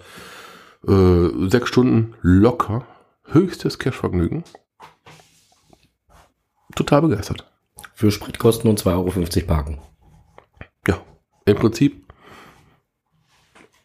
[0.88, 2.86] äh, sechs Stunden locker,
[3.26, 4.44] höchstes Cache-Vergnügen.
[6.74, 7.46] Total begeistert.
[7.92, 9.78] Für Spritkosten und 2,50 Euro parken.
[10.86, 10.98] Ja,
[11.44, 12.10] im Prinzip,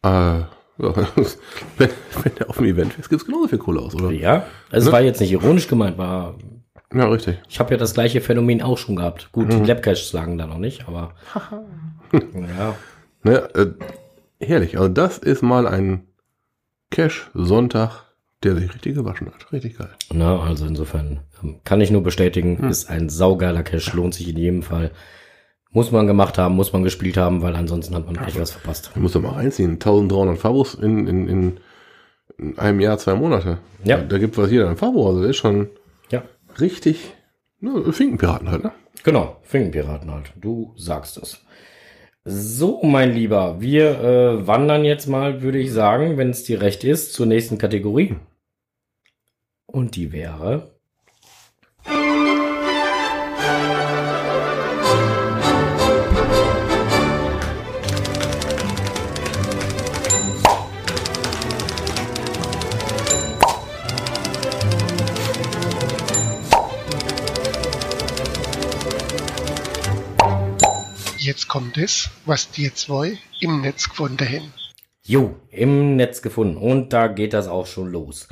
[0.03, 0.07] äh,
[0.77, 1.89] wenn,
[2.23, 4.11] wenn der auf dem Event ist, gibt es genauso viel Kohle aus, oder?
[4.11, 4.91] Ja, also es ne?
[4.93, 6.35] war jetzt nicht ironisch gemeint, war
[6.93, 7.39] ja, richtig.
[7.49, 9.31] Ich habe ja das gleiche Phänomen auch schon gehabt.
[9.31, 9.63] Gut, mhm.
[9.63, 11.13] die Labcaches lagen da noch nicht, aber
[12.13, 12.75] ja.
[13.23, 13.67] Ne, äh,
[14.39, 14.77] herrlich.
[14.77, 16.07] Also das ist mal ein
[16.91, 18.03] Cash-Sonntag,
[18.43, 19.51] der sich richtig gewaschen hat.
[19.51, 19.89] Richtig geil.
[20.13, 22.69] Na, also insofern ähm, kann ich nur bestätigen, hm.
[22.69, 24.91] ist ein saugeiler Cache, lohnt sich in jedem Fall.
[25.71, 28.91] Muss man gemacht haben, muss man gespielt haben, weil ansonsten hat man echt was verpasst.
[28.93, 29.71] Ich muss da mal reinziehen.
[29.71, 31.59] 1300 Fabos in, in, in,
[32.37, 33.57] in einem Jahr, zwei Monate.
[33.83, 33.97] Ja.
[33.97, 35.69] Da gibt was jeder ein Fabo, also das ist schon
[36.59, 37.13] richtig
[37.63, 38.71] ne, Finkenpiraten halt, ne?
[39.03, 40.33] Genau, Finkenpiraten halt.
[40.39, 41.43] Du sagst es.
[42.25, 46.83] So, mein Lieber, wir äh, wandern jetzt mal, würde ich sagen, wenn es dir recht
[46.83, 48.15] ist, zur nächsten Kategorie.
[49.65, 50.72] Und die wäre
[71.33, 74.53] Jetzt kommt es, was die zwei im Netz gefunden haben.
[75.03, 76.57] Jo, im Netz gefunden.
[76.57, 78.27] Und da geht das auch schon los.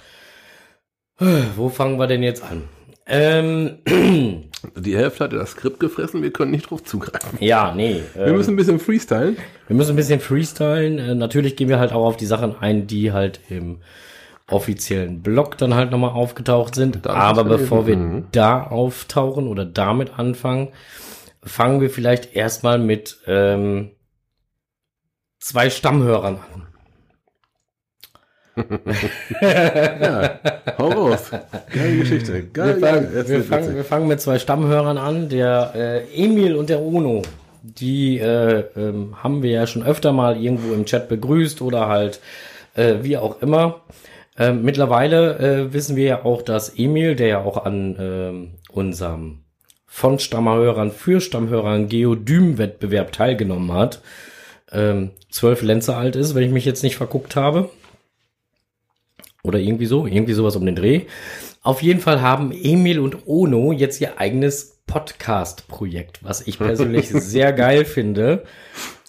[1.18, 2.66] Wo fangen wir denn jetzt an?
[3.08, 3.80] Ähm,
[4.76, 7.40] die Hälfte hat das Skript gefressen, wir können nicht drauf zugreifen.
[7.40, 8.04] Ja, nee.
[8.14, 9.36] Wir ähm, müssen ein bisschen freestylen.
[9.66, 11.00] Wir müssen ein bisschen freestylen.
[11.00, 13.80] Äh, natürlich gehen wir halt auch auf die Sachen ein, die halt im
[14.48, 17.08] offiziellen Blog dann halt nochmal aufgetaucht sind.
[17.08, 18.26] Aber bevor wir mhm.
[18.32, 20.68] da auftauchen oder damit anfangen,
[21.43, 23.91] fangen wir vielleicht erstmal mit ähm,
[25.39, 26.67] zwei Stammhörern an.
[29.41, 30.39] ja,
[30.77, 31.32] hau raus.
[31.73, 32.43] Geile Geschichte.
[32.47, 36.69] Geil, wir, fangen, wir, fangen, wir fangen mit zwei Stammhörern an, der äh, Emil und
[36.69, 37.21] der Uno.
[37.63, 42.19] Die äh, ähm, haben wir ja schon öfter mal irgendwo im Chat begrüßt oder halt
[42.75, 43.82] äh, wie auch immer.
[44.38, 49.40] Äh, mittlerweile äh, wissen wir ja auch, dass Emil, der ja auch an äh, unserem
[49.93, 54.01] von Stammhörern für Stammhörern Geodym-Wettbewerb teilgenommen hat.
[54.71, 57.69] Ähm, zwölf Lenze alt ist, wenn ich mich jetzt nicht verguckt habe.
[59.43, 61.01] Oder irgendwie so, irgendwie sowas um den Dreh.
[61.62, 67.51] Auf jeden Fall haben Emil und Ono jetzt ihr eigenes Podcast-Projekt, was ich persönlich sehr
[67.51, 68.43] geil finde.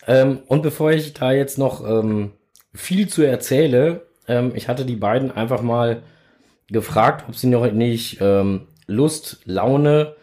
[0.09, 2.33] Ähm, und bevor ich da jetzt noch ähm,
[2.75, 6.03] viel zu erzähle, ähm, ich hatte die beiden einfach mal
[6.67, 10.17] gefragt, ob sie noch nicht ähm, Lust, Laune,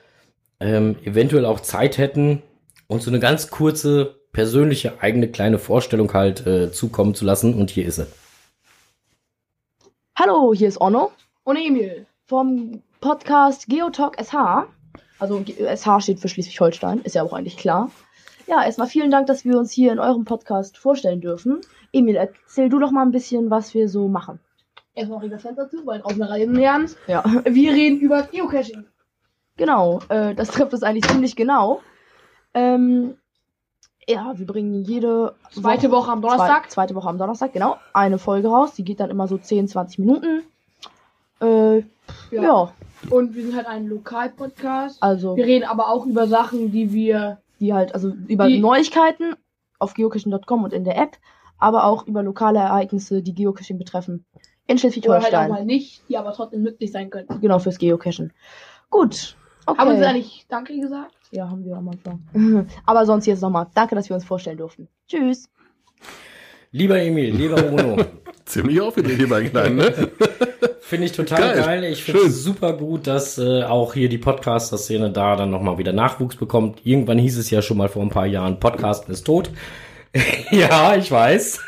[0.60, 2.42] ähm, eventuell auch Zeit hätten,
[2.88, 7.54] uns so eine ganz kurze persönliche eigene kleine Vorstellung halt äh, zukommen zu lassen.
[7.54, 8.08] Und hier ist sie.
[10.16, 11.12] Hallo, hier ist Onno
[11.44, 14.68] und Emil vom Podcast Geotalk SH.
[15.18, 17.92] Also SH steht für Schleswig-Holstein, ist ja auch eigentlich klar.
[18.48, 21.62] Ja, erstmal vielen Dank, dass wir uns hier in eurem Podcast vorstellen dürfen.
[21.92, 24.40] Emil, erzähl du doch mal ein bisschen, was wir so machen.
[24.96, 26.90] Erstmal Rieger Fans dazu, weil auf einer Reihe lernen.
[27.08, 28.86] Ja, Wir reden über Geocaching.
[29.60, 30.00] Genau.
[30.10, 31.82] Äh, das trifft es eigentlich ziemlich genau.
[32.56, 33.16] Ähm,
[34.08, 36.64] ja, wir bringen jede Zweite Woche am Donnerstag.
[36.72, 37.78] Zwei, zweite Woche am Donnerstag, genau.
[37.94, 38.74] Eine Folge raus.
[38.74, 40.42] Die geht dann immer so 10, 20 Minuten.
[41.42, 41.84] Äh,
[42.32, 42.74] ja.
[43.12, 45.02] Und wir sind halt ein Lokalpodcast.
[45.04, 47.38] also Wir reden aber auch über Sachen, die wir.
[47.60, 49.36] die halt, also über Die- Neuigkeiten
[49.78, 51.18] auf geocaching.com und in der App,
[51.60, 54.26] aber auch über lokale Ereignisse, die Geocaching betreffen.
[54.68, 55.50] In Oder halt auch Schleswig-Holstein.
[55.50, 57.28] mal nicht, die aber trotzdem nützlich sein können.
[57.42, 58.34] genau, fürs Geocachen.
[58.90, 59.36] Gut.
[59.70, 59.80] Okay.
[59.80, 61.12] Haben Sie eigentlich Danke gesagt?
[61.32, 62.22] ja, haben wir am Anfang.
[62.86, 63.68] aber sonst jetzt nochmal.
[63.76, 64.88] Danke, dass wir uns vorstellen durften.
[65.08, 65.50] Tschüss.
[66.72, 67.98] Lieber Emil, lieber Ono,
[68.46, 69.92] Ziemlich aufgedreht hier bei Kleinen, ne?
[70.82, 71.62] finde ich total Geil.
[71.64, 71.84] geil.
[71.86, 75.94] Ich finde es super gut, dass äh, auch hier die Podcaster-Szene da dann nochmal wieder
[75.94, 76.82] Nachwuchs bekommt.
[76.84, 79.52] Irgendwann hieß es ja schon mal vor ein paar Jahren, Podcasten ist tot.
[80.52, 81.60] ja, ich weiß.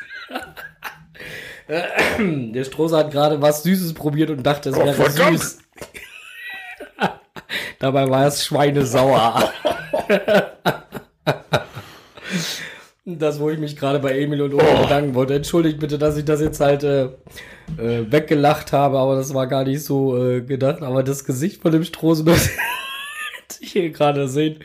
[2.20, 5.40] Der Strohser hat gerade was Süßes probiert und dachte, es Oh, wäre verdammt.
[5.40, 5.60] süß.
[7.82, 9.52] Dabei war es schweinesauer.
[13.06, 15.34] Das, wo ich mich gerade bei Emil und Oma bedanken wollte.
[15.34, 17.06] Entschuldigt bitte, dass ich das jetzt halt äh,
[17.78, 20.84] äh, weggelacht habe, aber das war gar nicht so äh, gedacht.
[20.84, 24.60] Aber das Gesicht von dem Strohsen das hätte ich hier gerade sehen,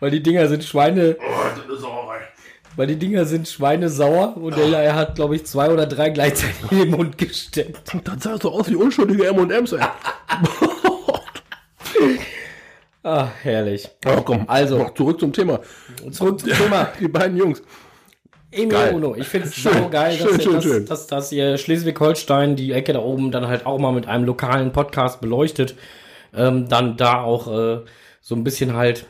[0.00, 1.18] weil die Dinger sind Schweine,
[2.76, 6.56] weil die Dinger sind schweinesauer und er, er hat, glaube ich, zwei oder drei gleichzeitig
[6.70, 7.94] in den Mund gesteckt.
[8.04, 9.80] Das sah so aus wie unschuldige M&M's, ey.
[13.02, 13.88] Ah, herrlich.
[14.06, 14.78] Oh, komm, Also.
[14.78, 15.60] noch zurück zum Thema.
[16.10, 16.88] Zurück zum Thema.
[17.00, 17.62] Die beiden Jungs.
[18.52, 18.94] Emil Geil.
[18.94, 20.86] Uno, ich finde es so geil, dass, schön, ihr, schön, dass, schön.
[20.86, 24.72] Dass, dass ihr Schleswig-Holstein, die Ecke da oben, dann halt auch mal mit einem lokalen
[24.72, 25.74] Podcast beleuchtet.
[26.34, 27.80] Ähm, dann da auch äh,
[28.20, 29.06] so ein bisschen halt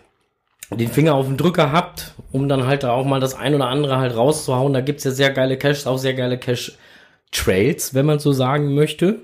[0.71, 3.67] den Finger auf den Drücker habt, um dann halt da auch mal das ein oder
[3.67, 4.73] andere halt rauszuhauen.
[4.73, 9.21] Da gibt's ja sehr geile Caches, auch sehr geile Cache-Trails, wenn man so sagen möchte.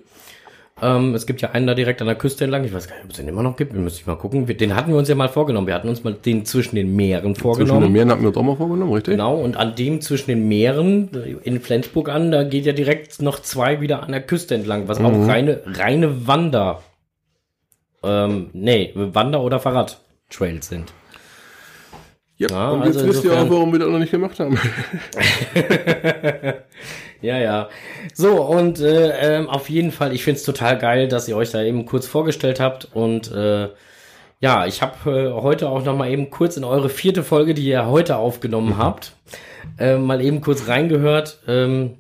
[0.81, 2.65] Ähm, es gibt ja einen da direkt an der Küste entlang.
[2.65, 3.75] Ich weiß gar nicht, ob es den immer noch gibt.
[3.75, 4.47] Wir müssen mal gucken.
[4.47, 5.67] Wir, den hatten wir uns ja mal vorgenommen.
[5.67, 7.71] Wir hatten uns mal den zwischen den Meeren vorgenommen.
[7.71, 9.15] Zwischen den Meeren hatten wir uns auch mal vorgenommen, richtig?
[9.15, 11.11] Genau, und an dem zwischen den Meeren
[11.43, 15.01] in Flensburg an, da geht ja direkt noch zwei wieder an der Küste entlang, was
[15.01, 16.83] auch reine, reine Wander,
[18.05, 20.93] ähm, nee, Wander- oder Fahrradtrails sind.
[22.37, 24.57] Ja, Ja, und also jetzt wisst ihr auch, warum wir das noch nicht gemacht haben.
[27.21, 27.69] Ja, ja.
[28.15, 31.63] So, und äh, ähm, auf jeden Fall, ich find's total geil, dass ihr euch da
[31.63, 32.89] eben kurz vorgestellt habt.
[32.95, 33.69] Und äh,
[34.41, 37.65] ja, ich habe äh, heute auch noch mal eben kurz in eure vierte Folge, die
[37.65, 39.17] ihr heute aufgenommen habt,
[39.79, 41.41] äh, mal eben kurz reingehört.
[41.49, 41.99] Ähm,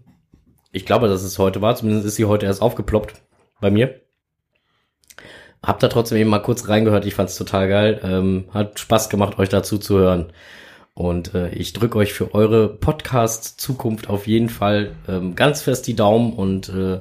[0.70, 3.14] ich glaube, dass es heute war, zumindest ist sie heute erst aufgeploppt
[3.60, 4.00] bei mir.
[5.64, 7.04] Hab da trotzdem eben mal kurz reingehört.
[7.04, 8.00] Ich fand's total geil.
[8.04, 10.32] Ähm, hat Spaß gemacht, euch dazu zu hören.
[10.98, 15.94] Und äh, ich drücke euch für eure Podcast-Zukunft auf jeden Fall ähm, ganz fest die
[15.94, 16.98] Daumen und äh,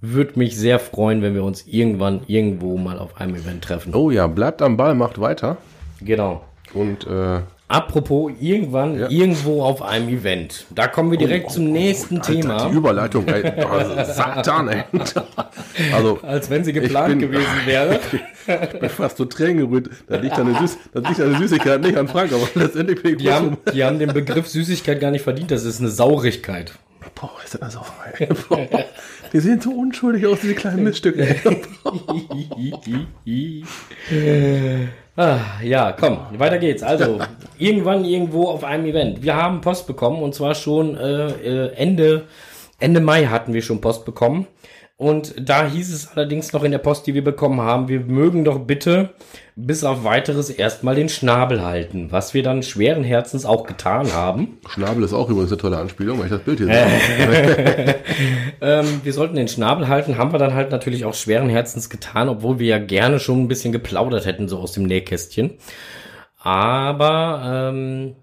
[0.00, 3.96] würde mich sehr freuen, wenn wir uns irgendwann irgendwo mal auf einem Event treffen.
[3.96, 5.56] Oh ja, bleibt am Ball, macht weiter.
[6.00, 6.44] Genau.
[6.72, 7.40] Und äh,
[7.72, 9.08] Apropos irgendwann Ja.
[9.08, 10.66] irgendwo auf einem Event.
[10.74, 12.68] Da kommen wir direkt zum nächsten Alter, Thema.
[12.68, 13.44] die Überleitung, ey.
[13.64, 14.84] Also, Satan, ey.
[15.94, 17.98] Also, Als wenn sie geplant bin- gewesen wäre.
[18.72, 19.88] ich bin fast so Tränen gerührt.
[20.06, 23.22] Da liegt eine, Süß, da liegt eine Süßigkeit nicht an Frank, aber letztendlich bin ich
[23.22, 25.50] Die haben, die haben den Begriff Süßigkeit gar nicht verdient.
[25.50, 26.72] Das ist eine Saurigkeit.
[27.20, 27.78] Boah, ist das.
[28.18, 28.28] Ey.
[28.48, 28.66] Boah,
[29.32, 31.36] die sehen so unschuldig aus, diese kleinen Miststücke.
[35.14, 36.82] Ah, ja, komm, weiter geht's.
[36.82, 37.18] Also,
[37.58, 39.22] irgendwann irgendwo auf einem Event.
[39.22, 42.24] Wir haben Post bekommen und zwar schon äh, äh, Ende,
[42.78, 44.46] Ende Mai hatten wir schon Post bekommen.
[45.02, 48.44] Und da hieß es allerdings noch in der Post, die wir bekommen haben, wir mögen
[48.44, 49.10] doch bitte
[49.56, 54.58] bis auf weiteres erstmal den Schnabel halten, was wir dann schweren Herzens auch getan haben.
[54.68, 57.96] Schnabel ist auch übrigens eine tolle Anspielung, weil ich das Bild hier sehe.
[58.60, 62.28] Ähm, wir sollten den Schnabel halten, haben wir dann halt natürlich auch schweren Herzens getan,
[62.28, 65.54] obwohl wir ja gerne schon ein bisschen geplaudert hätten, so aus dem Nähkästchen.
[66.38, 68.14] Aber, ähm,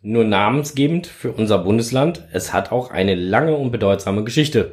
[0.01, 4.71] nur namensgebend für unser Bundesland, es hat auch eine lange und bedeutsame Geschichte.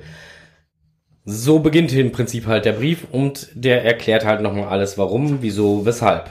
[1.25, 5.85] So beginnt im Prinzip halt der Brief und der erklärt halt nochmal alles, warum, wieso,
[5.85, 6.31] weshalb.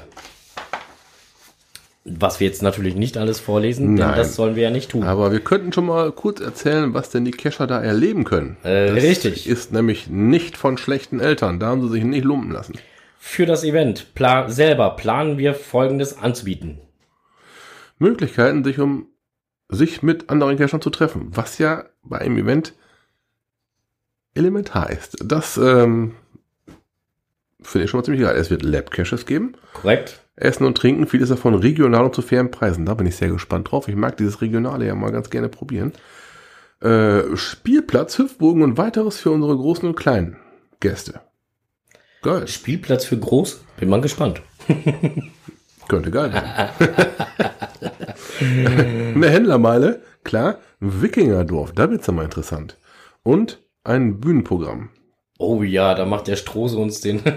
[2.05, 4.17] Was wir jetzt natürlich nicht alles vorlesen, denn Nein.
[4.17, 5.03] das sollen wir ja nicht tun.
[5.03, 8.57] Aber wir könnten schon mal kurz erzählen, was denn die Kescher da erleben können.
[8.63, 9.47] Äh, das richtig.
[9.47, 11.59] ist nämlich nicht von schlechten Eltern.
[11.59, 12.75] Da haben sie sich nicht lumpen lassen.
[13.27, 16.79] Für das Event pla selber planen wir Folgendes anzubieten.
[17.97, 19.07] Möglichkeiten, sich um
[19.67, 22.75] sich mit anderen Cachern zu treffen, was ja bei einem Event
[24.35, 25.17] elementar ist.
[25.25, 26.13] Das ähm,
[27.61, 28.37] finde ich schon mal ziemlich geil.
[28.37, 29.57] Es wird Lab-Caches geben.
[29.73, 30.21] Korrekt?
[30.35, 32.85] Essen und Trinken, vieles davon regional und zu fairen Preisen.
[32.85, 33.87] Da bin ich sehr gespannt drauf.
[33.89, 35.93] Ich mag dieses Regionale ja mal ganz gerne probieren.
[36.79, 40.37] Äh, Spielplatz, Hüpfbogen und weiteres für unsere großen und kleinen
[40.79, 41.21] Gäste.
[42.25, 42.47] Geil.
[42.47, 43.63] Spielplatz für groß?
[43.77, 44.41] Bin mal gespannt.
[45.87, 46.69] Könnte geil werden.
[49.15, 50.57] Eine Händlermeile, klar.
[50.79, 52.77] Wikingerdorf, da wird's ja mal interessant.
[53.21, 54.89] Und ein Bühnenprogramm.
[55.37, 57.21] Oh ja, da macht der Strose uns den.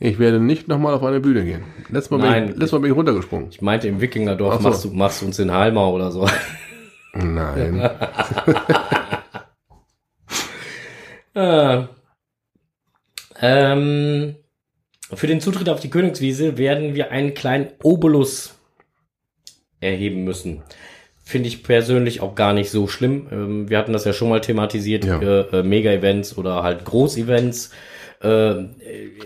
[0.00, 1.62] Ich werde nicht nochmal auf eine Bühne gehen.
[1.88, 2.44] Letztes Mal, bin Nein.
[2.44, 3.48] ich, letztes Mal bin ich runtergesprungen.
[3.50, 4.68] ich meinte im Wikingerdorf so.
[4.68, 6.28] machst, du, machst du uns den Halmer oder so.
[7.14, 7.90] Nein.
[11.34, 11.88] Ah.
[13.42, 14.36] Ähm,
[15.12, 18.54] für den Zutritt auf die Königswiese werden wir einen kleinen Obolus
[19.80, 20.62] erheben müssen.
[21.24, 23.28] Finde ich persönlich auch gar nicht so schlimm.
[23.30, 25.20] Ähm, wir hatten das ja schon mal thematisiert, Ja.
[25.20, 27.70] äh, äh, Mega-Events oder halt Groß-Events.
[28.22, 28.64] Äh,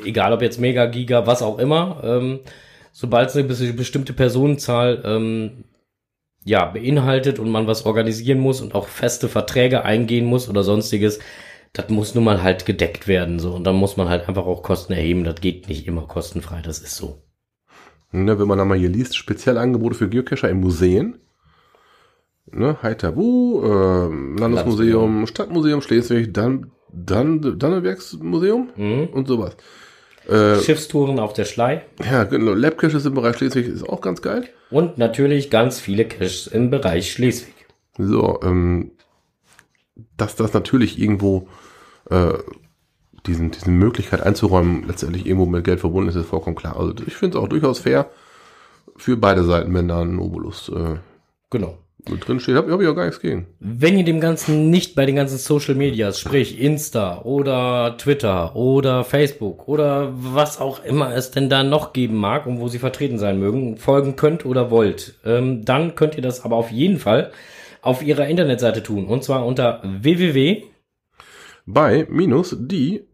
[0.04, 2.00] egal ob jetzt Mega, Giga, was auch immer.
[2.04, 2.40] Ähm,
[2.92, 5.64] sobald es eine bes- bestimmte Personenzahl ähm,
[6.44, 11.18] ja, beinhaltet und man was organisieren muss und auch feste Verträge eingehen muss oder sonstiges,
[11.72, 13.38] das muss nun mal halt gedeckt werden.
[13.38, 13.54] So.
[13.54, 15.24] Und dann muss man halt einfach auch Kosten erheben.
[15.24, 17.22] Das geht nicht immer kostenfrei, das ist so.
[18.12, 21.18] Ne, wenn man dann mal hier liest, spezielle Angebote für Geocacher in Museen.
[22.50, 29.08] Ne, Heiterbu, äh, Landesmuseum, Stadtmuseum Schleswig, dann, dann, Dannenbergsmuseum Mhm.
[29.12, 29.56] und sowas.
[30.28, 34.48] Äh, Schiffstouren auf der Schlei ja, genau, Labcaches im Bereich Schleswig ist auch ganz geil.
[34.70, 37.54] und natürlich ganz viele Caches im Bereich Schleswig.
[37.98, 38.92] So, ähm,
[40.16, 41.48] dass das natürlich irgendwo
[42.10, 42.34] äh,
[43.26, 46.78] diesen, diese Möglichkeit einzuräumen, letztendlich irgendwo mit Geld verbunden ist, ist vollkommen klar.
[46.78, 48.10] Also ich finde es auch durchaus fair
[48.96, 50.96] für beide Seiten, wenn da ein Obolus äh,
[51.50, 51.78] Genau.
[52.08, 52.56] mit drin steht.
[52.56, 53.46] Habe hab ich auch gar nichts gegen.
[53.60, 59.04] Wenn ihr dem Ganzen nicht bei den ganzen Social Medias, sprich Insta oder Twitter oder
[59.04, 63.18] Facebook oder was auch immer es denn da noch geben mag und wo sie vertreten
[63.18, 67.32] sein mögen, folgen könnt oder wollt, ähm, dann könnt ihr das aber auf jeden Fall
[67.86, 69.06] auf ihrer Internetseite tun.
[69.06, 70.62] Und zwar unter www.
[71.66, 73.04] Bei minus die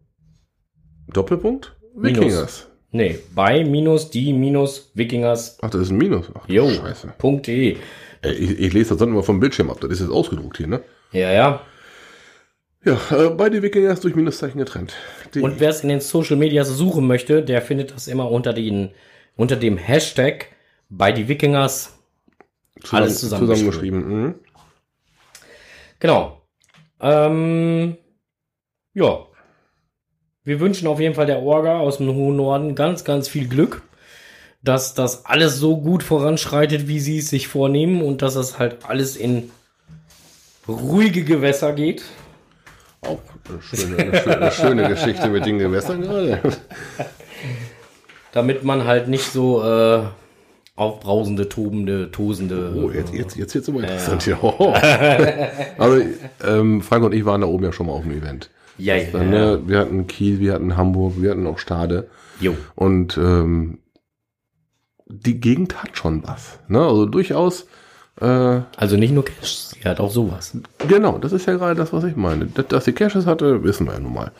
[1.07, 2.17] Doppelpunkt Minus.
[2.23, 2.67] Wikingers.
[2.91, 5.57] Nee, bei minus die minus Wikingers.
[5.61, 6.27] Ach, das ist ein Minus.
[6.35, 7.13] Ach, Jo, scheiße.
[7.21, 7.77] .de.
[8.21, 9.79] Ey, ich, ich lese das sonst immer vom Bildschirm ab.
[9.81, 10.81] Das ist jetzt ausgedruckt hier, ne?
[11.11, 11.61] Ja, ja.
[12.85, 14.93] Ja, äh, bei die Wikingers durch Minuszeichen getrennt.
[15.33, 18.53] Die, Und wer es in den Social Medias suchen möchte, der findet das immer unter
[18.53, 18.91] den,
[19.35, 20.47] unter dem Hashtag
[20.89, 21.97] bei die Wikingers.
[22.91, 24.01] alles zusammengeschrieben.
[24.03, 24.23] zusammengeschrieben.
[24.23, 24.35] Mhm.
[26.03, 26.41] Genau.
[26.99, 27.95] Ähm,
[28.93, 29.25] ja.
[30.43, 33.83] Wir wünschen auf jeden Fall der Orga aus dem hohen Norden ganz, ganz viel Glück,
[34.61, 38.83] dass das alles so gut voranschreitet, wie sie es sich vornehmen und dass das halt
[38.83, 39.49] alles in
[40.67, 42.03] ruhige Gewässer geht.
[42.99, 46.41] Auch eine schöne, eine, schöne, eine schöne Geschichte mit den Gewässern gerade.
[48.33, 50.03] damit man halt nicht so äh,
[50.75, 52.73] aufbrausende, tobende, tosende.
[52.75, 54.37] Oh, jetzt, jetzt, jetzt wird's aber interessant hier.
[54.43, 54.73] Oh.
[55.77, 56.05] Also,
[56.43, 58.49] ähm, Frank und ich waren da oben ja schon mal auf dem Event.
[58.77, 59.39] ja, ja, Dann, ja.
[59.57, 62.09] ne, wir hatten Kiel, wir hatten Hamburg, wir hatten auch Stade.
[62.39, 62.55] Jo.
[62.75, 63.79] Und ähm,
[65.07, 66.59] die Gegend hat schon was.
[66.67, 66.79] Ne?
[66.81, 67.67] Also durchaus
[68.19, 70.57] Äh, Also nicht nur Cash, sie hat auch sowas.
[70.87, 72.47] genau, das ist ja gerade das, was ich meine.
[72.47, 74.31] Dass, dass sie Caches hatte, wissen wir ja nun mal.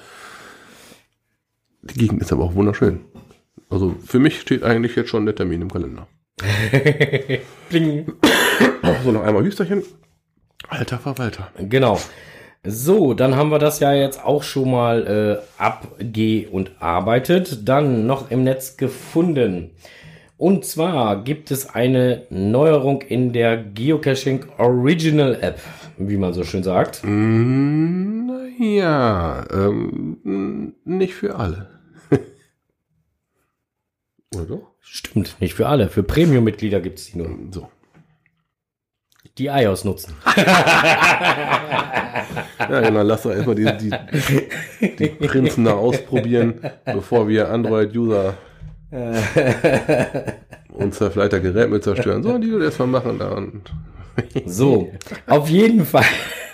[1.84, 3.02] Die Gegend ist aber auch wunderschön.
[3.70, 6.08] Also für mich steht eigentlich jetzt schon der Termin im Kalender.
[7.70, 8.12] Bling.
[9.04, 9.84] So, noch einmal Hüsterchen.
[10.70, 11.50] Alter Verwalter.
[11.58, 12.00] Genau.
[12.66, 17.68] So, dann haben wir das ja jetzt auch schon mal äh, abge- und arbeitet.
[17.68, 19.72] Dann noch im Netz gefunden.
[20.38, 25.60] Und zwar gibt es eine Neuerung in der Geocaching Original App,
[25.98, 27.02] wie man so schön sagt.
[27.04, 31.70] Mm, Naja, ähm, nicht für alle.
[34.36, 34.72] Oder doch?
[34.80, 35.90] Stimmt, nicht für alle.
[35.90, 37.70] Für Premium-Mitglieder gibt es die nur, So.
[39.38, 40.16] die iOS nutzen.
[42.70, 43.92] Ja, genau, lass doch erstmal die, die,
[44.98, 48.36] die Prinzen da ausprobieren, bevor wir Android-User
[50.70, 52.24] unser vielleicht das Gerät mit zerstören.
[52.24, 53.64] Sollen die das erstmal machen da und
[54.46, 54.92] So,
[55.28, 56.06] auf jeden Fall.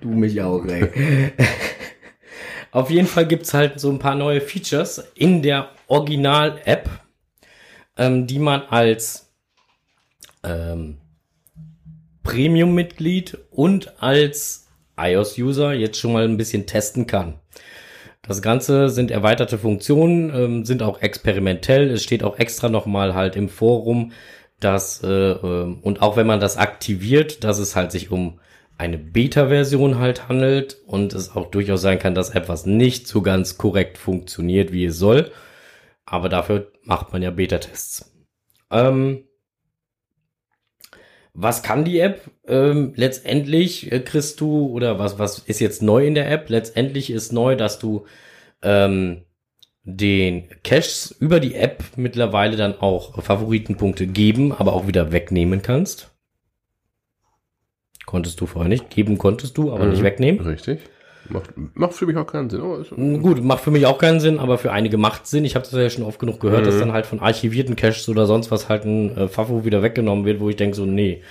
[0.00, 0.88] du mich auch, ey.
[2.72, 6.88] Auf jeden Fall gibt's halt so ein paar neue Features in der Original-App,
[7.98, 9.30] ähm, die man als
[10.42, 10.96] ähm,
[12.22, 17.34] Premium-Mitglied und als iOS-User jetzt schon mal ein bisschen testen kann.
[18.22, 21.90] Das Ganze sind erweiterte Funktionen, ähm, sind auch experimentell.
[21.90, 24.12] Es steht auch extra nochmal halt im Forum,
[24.60, 28.38] dass, äh, ähm, und auch wenn man das aktiviert, dass es halt sich um
[28.78, 33.58] eine Beta-Version halt handelt und es auch durchaus sein kann, dass etwas nicht so ganz
[33.58, 35.30] korrekt funktioniert, wie es soll.
[36.04, 38.12] Aber dafür macht man ja Beta-Tests.
[38.70, 39.24] Ähm,
[41.34, 42.30] was kann die App?
[42.46, 46.50] Ähm, letztendlich äh, kriegst du, oder was, was ist jetzt neu in der App?
[46.50, 48.06] Letztendlich ist neu, dass du
[48.62, 49.22] ähm,
[49.84, 56.11] den Caches über die App mittlerweile dann auch Favoritenpunkte geben, aber auch wieder wegnehmen kannst.
[58.06, 58.90] Konntest du vorher nicht.
[58.90, 60.04] Geben konntest du, aber nicht Mhm.
[60.04, 60.40] wegnehmen.
[60.46, 60.80] Richtig.
[61.28, 62.60] Macht, macht für mich auch keinen Sinn.
[62.96, 65.44] Mm, Gut, macht für mich auch keinen Sinn, aber für einige macht Sinn.
[65.44, 66.80] Ich habe das ja schon oft genug gehört, dass Mhm.
[66.80, 70.40] dann halt von archivierten Caches oder sonst was halt ein äh, Favo wieder weggenommen wird,
[70.40, 71.22] wo ich denke so, nee.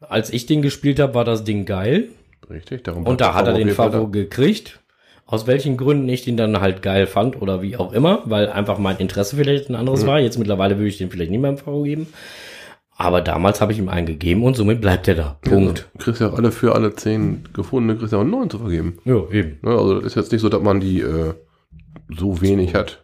[0.00, 2.08] Als ich den gespielt habe, war das Ding geil.
[2.48, 2.82] richtig.
[2.82, 4.80] Darum Und da hat er den Favo gekriegt.
[5.26, 8.78] Aus welchen Gründen ich den dann halt geil fand oder wie auch immer, weil einfach
[8.78, 10.06] mein Interesse vielleicht ein anderes Mhm.
[10.08, 10.18] war.
[10.18, 12.08] Jetzt mittlerweile würde ich den vielleicht nicht mehr im Favo geben.
[13.00, 15.38] Aber damals habe ich ihm einen gegeben und somit bleibt er da.
[15.40, 15.88] Punkt.
[15.94, 18.58] Ja, kriegst ja auch alle für alle zehn gefundene, kriegst ja auch einen neuen zu
[18.58, 18.98] vergeben.
[19.06, 19.58] Ja, eben.
[19.62, 21.32] Ne, also das ist jetzt nicht so, dass man die äh,
[22.14, 23.02] so wenig hat.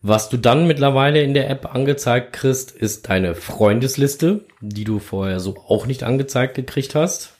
[0.00, 5.38] Was du dann mittlerweile in der App angezeigt kriegst, ist deine Freundesliste, die du vorher
[5.38, 7.34] so auch nicht angezeigt gekriegt hast.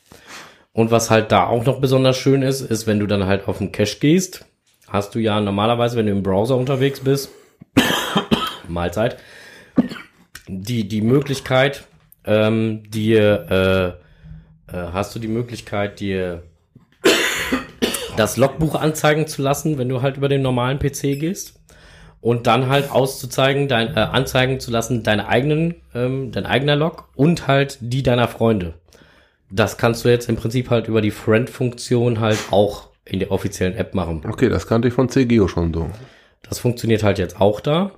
[0.75, 3.57] Und was halt da auch noch besonders schön ist, ist, wenn du dann halt auf
[3.57, 4.45] den Cache gehst,
[4.87, 7.31] hast du ja normalerweise, wenn du im Browser unterwegs bist,
[8.69, 9.17] Mahlzeit,
[10.59, 11.85] die, die Möglichkeit,
[12.25, 13.97] ähm, dir,
[14.69, 16.43] äh, äh, hast du die Möglichkeit, dir
[18.17, 21.61] das Logbuch anzeigen zu lassen, wenn du halt über den normalen PC gehst
[22.21, 27.09] und dann halt auszuzeigen, dein, äh, anzeigen zu lassen, deine eigenen, ähm, dein eigener Log
[27.15, 28.75] und halt die deiner Freunde.
[29.51, 33.75] Das kannst du jetzt im Prinzip halt über die Friend-Funktion halt auch in der offiziellen
[33.75, 34.23] App machen.
[34.29, 35.91] Okay, das kannte ich von CGO schon so.
[36.43, 37.91] Das funktioniert halt jetzt auch da.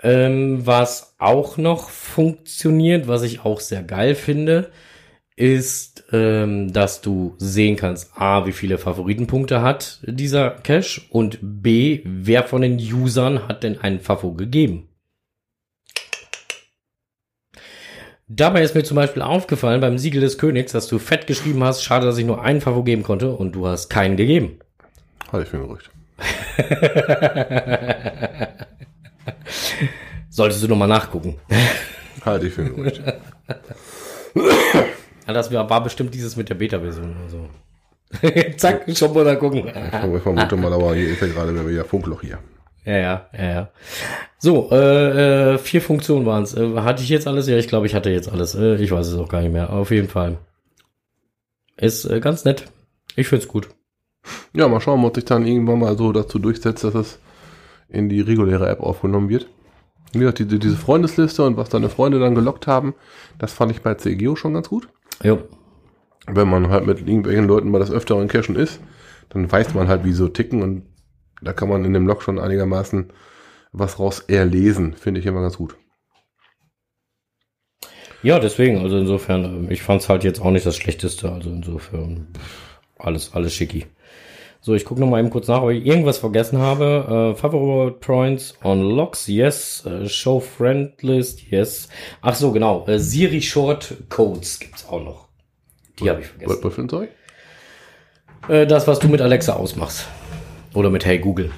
[0.00, 4.70] Ähm, was auch noch funktioniert, was ich auch sehr geil finde,
[5.34, 12.02] ist, ähm, dass du sehen kannst, a, wie viele Favoritenpunkte hat dieser Cache und b,
[12.04, 14.88] wer von den Usern hat denn einen Favo gegeben.
[18.30, 21.82] Dabei ist mir zum Beispiel aufgefallen beim Siegel des Königs, dass du fett geschrieben hast,
[21.82, 24.58] schade, dass ich nur einen Favo geben konnte und du hast keinen gegeben.
[25.32, 25.90] Halte ich ein Gerücht.
[30.30, 31.36] Solltest du nochmal nachgucken.
[32.24, 32.70] Halte ich für.
[35.26, 37.48] Ja, das war, bestimmt dieses mit der Beta-Version oder so.
[38.56, 39.64] Zack, schon mal da gucken.
[39.66, 42.38] Ich vermute mal, aber hier ist ja gerade wieder Funkloch hier.
[42.86, 43.70] Ja, ja, ja, ja.
[44.38, 46.54] So, äh, äh, vier Funktionen waren es.
[46.54, 47.46] Äh, hatte ich jetzt alles?
[47.46, 48.54] Ja, ich glaube, ich hatte jetzt alles.
[48.54, 49.70] Äh, ich weiß es auch gar nicht mehr.
[49.70, 50.38] Auf jeden Fall.
[51.76, 52.64] Ist äh, ganz nett.
[53.14, 53.68] Ich find's gut.
[54.54, 57.18] Ja, mal schauen, ob sich dann irgendwann mal so dazu durchsetzt, dass es
[57.88, 59.48] in die reguläre App aufgenommen wird.
[60.12, 62.94] Wie gesagt, diese, diese Freundesliste und was deine Freunde dann gelockt haben,
[63.38, 64.88] das fand ich bei CGO schon ganz gut.
[65.22, 65.42] Jo.
[66.26, 68.80] Wenn man halt mit irgendwelchen Leuten mal das Öfteren cashen ist,
[69.30, 70.86] dann weiß man halt, wie so ticken und
[71.42, 73.12] da kann man in dem Log schon einigermaßen
[73.72, 75.76] was raus erlesen, finde ich immer ganz gut.
[78.22, 81.30] Ja, deswegen, also insofern, ähm, ich fand's halt jetzt auch nicht das Schlechteste.
[81.30, 82.28] Also insofern,
[82.98, 83.86] alles, alles schicki.
[84.60, 87.32] So, ich gucke noch mal eben kurz nach, ob ich irgendwas vergessen habe.
[87.32, 89.86] Äh, Favorable Points on Locks, yes.
[89.86, 91.88] Äh, Show Friend List, yes.
[92.20, 92.84] Ach so, genau.
[92.86, 95.28] Äh, Siri Short Codes gibt's auch noch.
[96.00, 96.58] Die habe ich vergessen.
[96.62, 97.10] Was, für ein Zeug?
[98.48, 100.06] Das, was du mit Alexa ausmachst.
[100.72, 101.50] Oder mit Hey Google.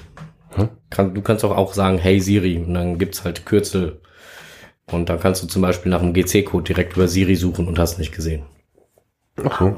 [0.55, 0.69] Hm?
[0.89, 4.01] Kann, du kannst auch, auch sagen Hey Siri und dann gibt's halt Kürzel.
[4.91, 7.97] Und dann kannst du zum Beispiel nach dem GC-Code direkt über Siri suchen und hast
[7.97, 8.43] nicht gesehen.
[9.43, 9.77] Ach so.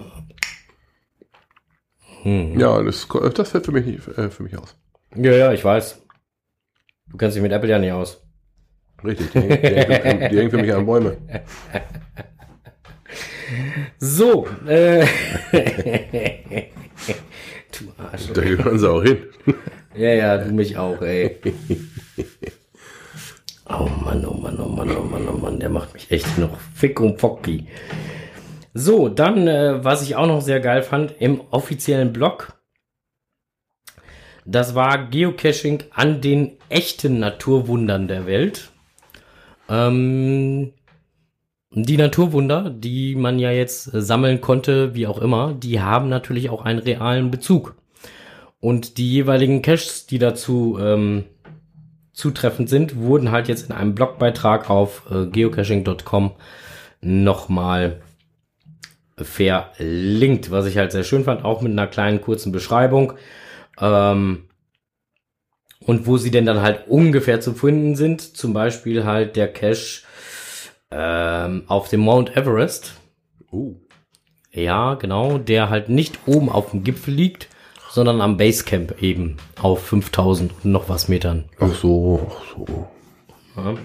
[2.24, 2.60] Hm.
[2.60, 4.76] Ja, das, das fällt für mich nicht äh, für mich aus.
[5.16, 6.02] Ja, ja, ich weiß.
[7.12, 8.22] Du kennst dich mit Apple ja nicht aus.
[9.04, 11.18] Richtig, die, hängen- die, hängen- die hängen für mich an Bäume.
[14.00, 15.06] So, äh.
[17.72, 18.32] du Arsch.
[18.34, 19.18] Da gehören sie auch hin.
[19.96, 21.38] Ja, ja, du mich auch, ey.
[23.66, 26.60] Oh Mann, oh Mann, oh Mann, oh Mann, oh Mann, der macht mich echt noch
[26.76, 27.68] fick und focki.
[28.74, 32.54] So, dann, äh, was ich auch noch sehr geil fand, im offiziellen Blog,
[34.46, 38.72] das war Geocaching an den echten Naturwundern der Welt.
[39.70, 40.74] Ähm,
[41.72, 46.50] die Naturwunder, die man ja jetzt äh, sammeln konnte, wie auch immer, die haben natürlich
[46.50, 47.76] auch einen realen Bezug.
[48.60, 51.26] Und die jeweiligen Caches, die dazu ähm,
[52.12, 56.32] zutreffend sind, wurden halt jetzt in einem Blogbeitrag auf äh, geocaching.com
[57.02, 58.02] nochmal
[59.18, 63.14] verlinkt, was ich halt sehr schön fand, auch mit einer kleinen kurzen Beschreibung.
[63.80, 64.50] Ähm,
[65.86, 70.04] und wo sie denn dann halt ungefähr zu finden sind, zum Beispiel halt der Cache
[70.92, 72.94] ähm, auf dem Mount Everest.
[73.52, 73.76] Uh,
[74.52, 77.50] Ja, genau, der halt nicht oben auf dem Gipfel liegt,
[77.90, 81.46] sondern am Basecamp eben auf 5000 und noch was Metern.
[81.60, 82.88] ach so, ach so.
[83.56, 83.76] Ja.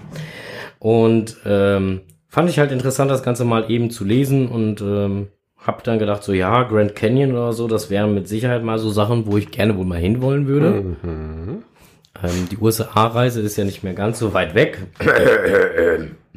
[0.79, 5.27] Und ähm, fand ich halt interessant, das Ganze mal eben zu lesen und ähm,
[5.57, 8.89] hab dann gedacht, so ja, Grand Canyon oder so, das wären mit Sicherheit mal so
[8.89, 10.95] Sachen, wo ich gerne wohl mal hinwollen würde.
[11.03, 11.63] Mhm.
[12.23, 14.87] Ähm, die USA-Reise ist ja nicht mehr ganz so weit weg.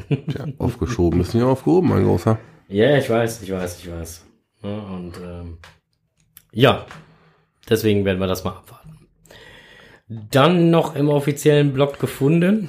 [0.09, 2.38] Tja, aufgeschoben ist nicht aufgehoben, mein Großer.
[2.68, 4.26] Ja, ich weiß, ich weiß, ich weiß.
[4.62, 5.59] Ja, und ähm,
[6.53, 6.86] ja,
[7.68, 8.99] deswegen werden wir das mal abwarten.
[10.09, 12.68] Dann noch im offiziellen Blog gefunden.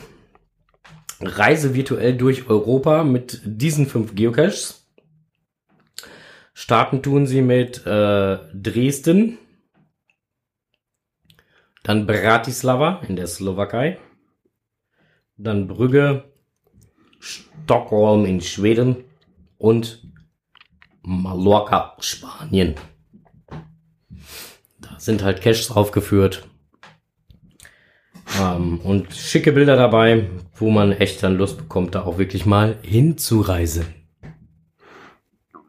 [1.28, 4.88] Reise virtuell durch Europa mit diesen fünf Geocaches.
[6.54, 9.38] Starten tun sie mit äh, Dresden,
[11.84, 13.98] dann Bratislava in der Slowakei,
[15.36, 16.24] dann Brügge,
[17.20, 19.04] Stockholm in Schweden
[19.58, 20.08] und
[21.02, 22.76] Mallorca, Spanien.
[24.80, 26.48] Da sind halt Caches aufgeführt.
[28.40, 32.78] Ähm, und schicke Bilder dabei, wo man echt dann Lust bekommt, da auch wirklich mal
[32.82, 33.86] hinzureisen.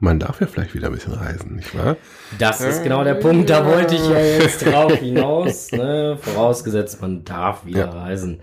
[0.01, 1.97] Man darf ja vielleicht wieder ein bisschen reisen, nicht wahr?
[2.39, 5.71] Das ist genau der Punkt, da wollte ich ja jetzt drauf hinaus.
[5.73, 6.19] Ne?
[6.21, 7.91] Vorausgesetzt, man darf wieder Ja.
[7.91, 8.41] reisen.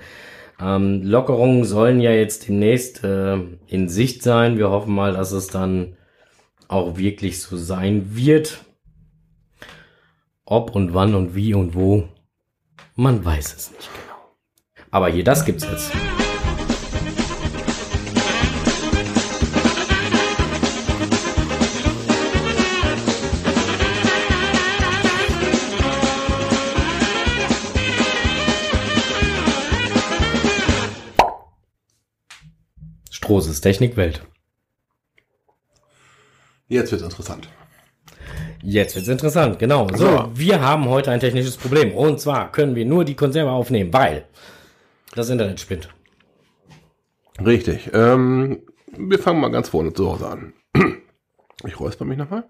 [0.59, 3.37] Ähm, Lockerungen sollen ja jetzt demnächst äh,
[3.67, 4.57] in Sicht sein.
[4.57, 5.97] Wir hoffen mal, dass es dann
[6.67, 8.63] auch wirklich so sein wird.
[10.45, 12.07] Ob und wann und wie und wo,
[12.95, 14.35] man weiß es nicht genau.
[14.89, 15.91] Aber hier, das gibt's jetzt.
[33.23, 34.23] Strohses Technikwelt.
[36.67, 37.47] Jetzt wird's interessant.
[38.63, 39.87] Jetzt wird's interessant, genau.
[39.89, 40.31] So, So.
[40.33, 41.93] wir haben heute ein technisches Problem.
[41.93, 44.25] Und zwar können wir nur die Konserve aufnehmen, weil
[45.13, 45.89] das Internet spinnt.
[47.45, 47.91] Richtig.
[47.93, 48.63] Ähm,
[48.97, 50.53] wir fangen mal ganz vorne zu Hause an.
[51.63, 52.45] Ich räusper mich nochmal.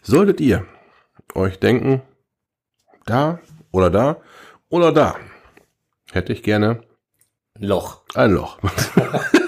[0.00, 0.64] Solltet ihr
[1.34, 2.00] euch denken,
[3.04, 3.40] da
[3.72, 4.22] oder da
[4.70, 5.16] oder da,
[6.12, 6.80] hätte ich gerne
[7.58, 8.00] Loch.
[8.14, 8.58] ein Loch.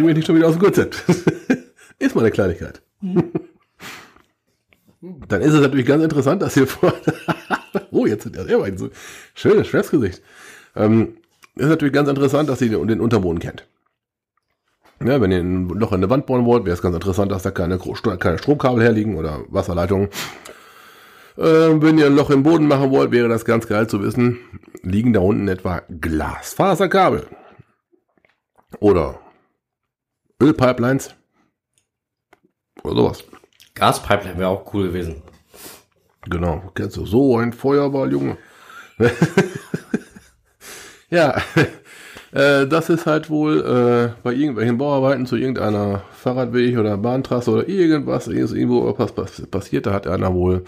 [0.00, 1.04] Bring mich nicht schon wieder aus dem Konzept.
[1.98, 2.80] ist mal eine Kleinigkeit.
[5.28, 6.94] Dann ist es natürlich ganz interessant, dass ihr vor.
[7.90, 8.88] oh, jetzt sind ja selber ein so
[9.34, 10.22] schönes Schwärzgesicht.
[10.74, 11.18] Ähm,
[11.54, 13.66] ist natürlich ganz interessant, dass ihr den den Unterboden kennt.
[15.04, 17.42] Ja, wenn ihr ein Loch in eine Wand bohren wollt, wäre es ganz interessant, dass
[17.42, 17.78] da keine,
[18.18, 20.08] keine Stromkabel herliegen oder Wasserleitungen.
[21.36, 24.38] Ähm, wenn ihr ein Loch im Boden machen wollt, wäre das ganz geil zu wissen,
[24.80, 27.26] liegen da unten etwa Glasfaserkabel
[28.78, 29.20] oder
[30.40, 31.14] Ölpipelines
[32.82, 33.24] oder sowas.
[33.74, 35.22] Gaspipeline wäre auch cool gewesen.
[36.28, 38.36] Genau, kennst du so ein Feuerball, Junge.
[41.10, 41.40] ja,
[42.32, 47.68] Äh, das ist halt wohl äh, bei irgendwelchen Bauarbeiten zu irgendeiner Fahrradweg oder Bahntrasse oder
[47.68, 49.86] irgendwas, irgendwo was pass passiert.
[49.86, 50.64] Da hat einer wohl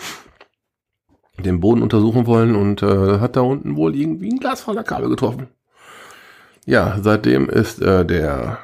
[1.39, 5.49] den Boden untersuchen wollen und äh, hat da unten wohl irgendwie ein Glasfaserkabel getroffen.
[6.67, 8.59] Ja, seitdem ist äh, der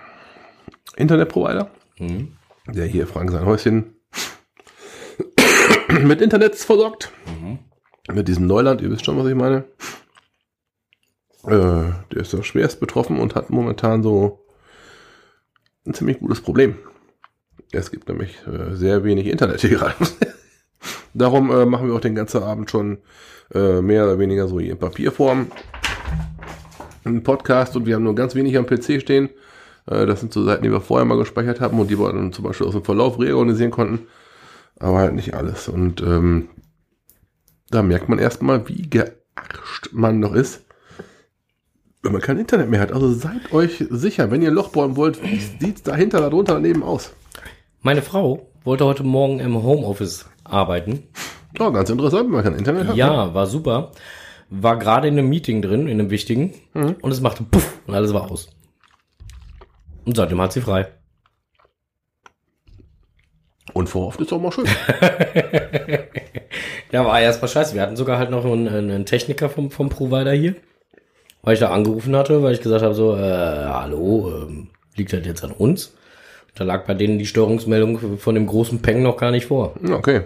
[0.98, 2.32] Internetprovider, Mhm.
[2.66, 3.94] der hier Frank sein Häuschen
[6.02, 7.12] mit Internet versorgt.
[7.26, 7.58] Mhm.
[8.14, 9.64] Mit diesem Neuland, ihr wisst schon, was ich meine.
[11.44, 14.44] Äh, der ist da schwerst betroffen und hat momentan so
[15.86, 16.76] ein ziemlich gutes Problem.
[17.72, 19.94] Es gibt nämlich äh, sehr wenig Internet hier gerade.
[21.14, 22.98] Darum äh, machen wir auch den ganzen Abend schon
[23.54, 25.50] äh, mehr oder weniger so in Papierform
[27.04, 29.30] einen Podcast und wir haben nur ganz wenig am PC stehen.
[29.90, 32.32] Äh, das sind so Seiten, die wir vorher mal gespeichert haben und die wir dann
[32.32, 34.06] zum Beispiel aus dem Verlauf reorganisieren konnten.
[34.78, 35.68] Aber halt nicht alles.
[35.68, 36.48] Und ähm,
[37.70, 40.64] da merkt man erstmal, wie gearscht man noch ist,
[42.02, 42.92] wenn man kein Internet mehr hat.
[42.92, 46.82] Also seid euch sicher, wenn ihr ein Loch bohren wollt, wie sieht's dahinter, darunter, daneben
[46.82, 47.12] aus?
[47.82, 51.04] Meine Frau wollte heute Morgen im Homeoffice arbeiten.
[51.58, 52.94] Oh, ganz interessant, wenn man kein Internet hat.
[52.94, 52.98] ne?
[52.98, 53.92] Ja, war super.
[54.50, 56.54] War gerade in einem Meeting drin, in einem wichtigen.
[57.02, 58.48] Und es machte puff und alles war aus.
[60.08, 60.88] Und seitdem hat sie frei.
[63.74, 64.66] Und vorhofft ist auch mal schön.
[66.90, 67.74] Ja, war erstmal scheiße.
[67.74, 70.54] Wir hatten sogar halt noch einen, einen Techniker vom, vom Provider hier.
[71.42, 75.26] Weil ich da angerufen hatte, weil ich gesagt habe, so, äh, hallo, ähm, liegt das
[75.26, 75.94] jetzt an uns?
[76.54, 79.74] Da lag bei denen die Störungsmeldung von dem großen Peng noch gar nicht vor.
[79.86, 80.22] Okay.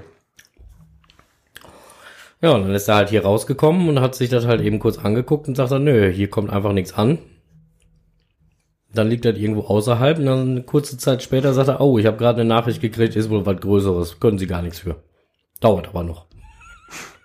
[2.41, 4.99] Ja, und dann ist er halt hier rausgekommen und hat sich das halt eben kurz
[4.99, 7.18] angeguckt und sagt dann, nö, hier kommt einfach nichts an.
[8.95, 12.07] Dann liegt das irgendwo außerhalb und dann eine kurze Zeit später sagt er, oh, ich
[12.07, 14.97] habe gerade eine Nachricht gekriegt, ist wohl was Größeres, können Sie gar nichts für.
[15.61, 16.26] Dauert aber noch.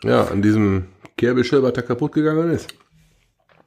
[0.03, 0.87] Ja, an diesem
[1.17, 2.73] Kerbelschild, der kaputt gegangen ist.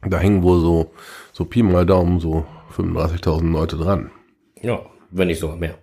[0.02, 0.92] Da hängen wohl so,
[1.32, 4.10] so Pi mal Daumen, so 35.000 Leute dran.
[4.62, 4.80] Ja,
[5.10, 5.74] wenn nicht sogar mehr.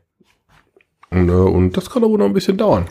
[1.09, 2.87] Und, äh, und das kann aber noch ein bisschen dauern.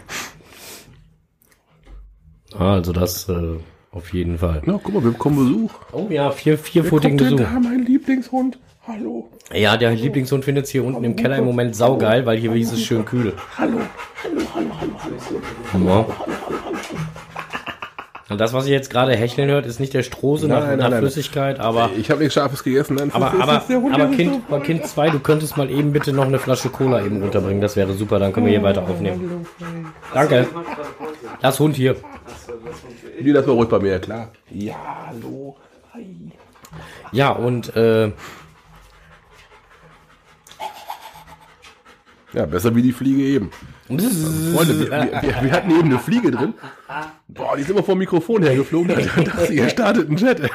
[2.54, 3.56] Also das äh,
[3.90, 4.62] auf jeden Fall.
[4.66, 5.72] Ja, guck mal, wir bekommen Besuch.
[5.92, 7.38] Oh ja, vier, kommt Besuch.
[7.38, 8.58] da, mein Lieblingshund?
[8.87, 9.28] Hallo.
[9.53, 12.72] Ja, der Lieblingshund findet es hier unten im Keller im Moment saugeil, weil hier ist
[12.72, 13.32] es schön kühl.
[13.59, 13.80] Hallo.
[15.84, 16.07] Ja.
[18.28, 20.78] Und das, was ihr jetzt gerade hecheln hört, ist nicht der Strose nach, Nein, nein,
[20.78, 20.99] nach nein.
[21.01, 22.97] Flüssigkeit, aber Ich habe nichts Scharfes gegessen.
[22.97, 25.93] Nein, aber das aber, das aber Kind, ist aber Kind 2, du könntest mal eben
[25.93, 28.82] bitte noch eine Flasche Cola eben runterbringen, das wäre super, dann können wir hier weiter
[28.82, 29.47] aufnehmen.
[30.12, 30.49] Danke.
[31.41, 31.97] Lass Hund hier.
[33.20, 34.30] Die lassen wir ruhig bei mir, klar.
[34.51, 34.74] Ja,
[35.07, 35.57] hallo.
[37.12, 38.11] Ja, und äh,
[42.37, 43.51] Ja, besser wie die Fliege eben.
[43.89, 46.53] Freunde, wir, wir, wir, hatten eben eine Fliege drin.
[47.28, 48.89] Boah, die ist immer vom Mikrofon hergeflogen.
[48.95, 50.43] Da dachte ich, er startet einen Chat.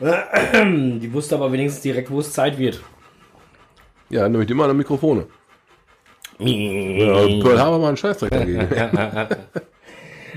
[0.00, 2.80] die wusste aber wenigstens direkt, wo es Zeit wird.
[4.08, 5.26] Ja, nämlich immer an Mikrofone.
[6.38, 8.68] Ja, Pearl Harbor mal einen Scheißdreck dagegen.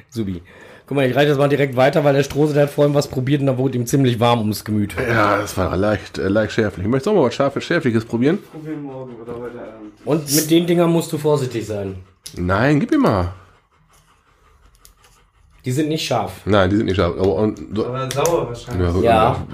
[0.09, 0.41] Subi.
[0.87, 3.07] Guck mal, ich reiche das mal direkt weiter, weil der Strose, der hat vorhin was
[3.07, 4.95] probiert und da wurde ihm ziemlich warm ums Gemüt.
[5.09, 6.85] Ja, das war leicht, äh, leicht schärflich.
[6.85, 8.37] Ich möchte auch mal was Scharfes, Schärfliches probieren.
[8.51, 9.93] Probieren morgen oder heute Abend.
[10.05, 11.95] Und mit den Dingern musst du vorsichtig sein.
[12.35, 13.33] Nein, gib ihm mal.
[15.63, 16.41] Die sind nicht scharf.
[16.45, 17.15] Nein, die sind nicht scharf.
[17.17, 18.85] Aber, und, so, Aber sauer wahrscheinlich.
[18.85, 19.45] ja, so, Ja.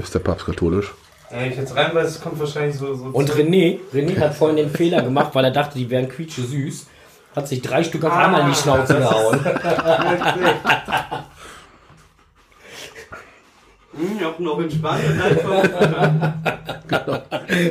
[0.00, 0.94] Ist der Papst katholisch?
[1.30, 2.94] Ja, ich jetzt reinbeiße, es kommt wahrscheinlich so.
[2.94, 6.42] so Und René, René hat vorhin den Fehler gemacht, weil er dachte, die wären quietsche
[6.42, 6.86] süß.
[7.34, 9.40] Hat sich drei Stück auf einmal in die Schnauze gehauen.
[13.94, 15.62] Hm, ich hab noch entspannt und einfach.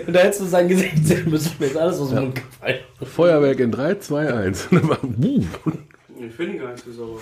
[0.08, 1.56] Und da hättest du sein Gesicht sehen müssen.
[1.58, 2.76] Mir ist alles aus dem Mund gefallen.
[3.04, 4.68] Feuerwerk in 3, 2, 1.
[4.70, 5.44] Buh.
[6.20, 7.20] Ich finde gar nicht so sauer.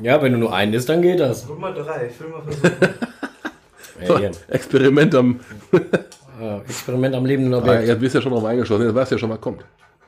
[0.00, 1.46] Ja, wenn du nur einen isst, dann geht das.
[1.46, 2.76] Guck mal drei, ich will mal versuchen.
[4.18, 4.30] Hier.
[4.48, 5.38] Experiment am.
[6.40, 7.86] Ja, Experiment am lebenden Ah, Objekt.
[7.86, 8.86] jetzt bist du ja schon drauf eingeschlossen.
[8.86, 9.64] Jetzt weißt du ja schon, was kommt.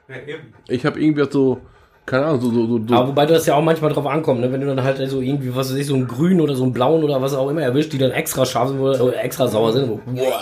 [0.08, 0.52] ja, eben.
[0.66, 1.60] Ich habe irgendwie so,
[2.06, 4.50] keine Ahnung, so, so, so, Aber wobei das ja auch manchmal drauf ankommt, ne?
[4.52, 6.72] wenn du dann halt so irgendwie, was weiß ich, so einen grünen oder so einen
[6.72, 9.72] blauen oder was auch immer erwischt, die dann extra scharf sind oder oder extra sauer
[9.72, 9.86] sind.
[9.86, 10.40] So, boah.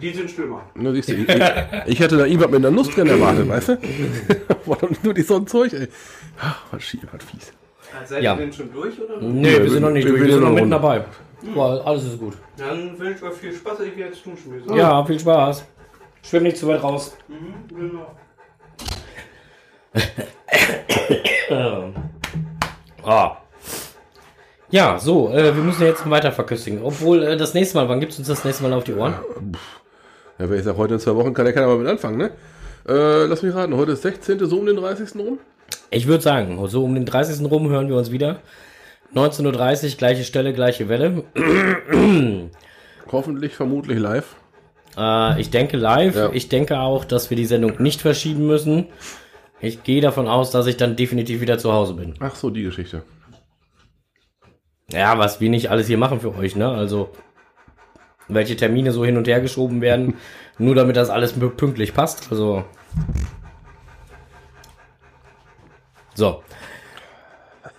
[0.00, 0.62] Die sind schlimmer.
[0.74, 1.42] Na, siehst du, ich, ich,
[1.86, 3.72] ich hätte da irgendwas mit einer Nuss drin erwartet, weißt du?
[4.66, 5.88] War doch nur die so ein Zeug, ey.
[6.40, 7.52] Ah, Was schief, was fies.
[8.06, 8.32] Seid Ja.
[8.34, 9.20] ihr denn schon durch oder?
[9.20, 11.04] Nee, wir sind noch nicht wir- durch, wir sind noch mitten dabei.
[11.54, 12.32] Boah, alles ist gut.
[12.56, 14.74] Dann wünsche ich euch viel Spaß, ich gehe jetzt duschen.
[14.74, 15.64] Ja, viel Spaß.
[16.22, 17.14] Schwimm nicht zu weit raus.
[17.28, 18.06] Mhm, genau.
[23.06, 23.36] Ah.
[24.70, 26.82] Ja, so, äh, wir müssen jetzt weiter verköstigen.
[26.82, 29.14] Obwohl, äh, das nächste Mal, wann gibt's uns das nächste Mal auf die Ohren?
[30.38, 32.30] Ja, wenn ich sage, heute in zwei Wochen kann der keiner mal mit anfangen, ne?
[32.88, 34.44] Äh, lass mich raten, heute ist 16.
[34.46, 35.14] so um den 30.
[35.20, 35.38] rum?
[35.90, 37.48] Ich würde sagen, so um den 30.
[37.50, 38.40] rum hören wir uns wieder.
[39.14, 41.24] 19.30 Uhr, gleiche Stelle, gleiche Welle.
[43.12, 44.34] Hoffentlich, vermutlich live.
[44.96, 46.16] Äh, ich denke live.
[46.16, 46.30] Ja.
[46.32, 48.88] Ich denke auch, dass wir die Sendung nicht verschieben müssen.
[49.64, 52.14] Ich gehe davon aus, dass ich dann definitiv wieder zu Hause bin.
[52.20, 53.02] Ach so, die Geschichte.
[54.90, 56.68] Ja, was wir nicht alles hier machen für euch, ne?
[56.68, 57.08] Also,
[58.28, 60.18] welche Termine so hin und her geschoben werden,
[60.58, 62.30] nur damit das alles pünktlich passt.
[62.30, 62.64] Also.
[66.14, 66.43] So.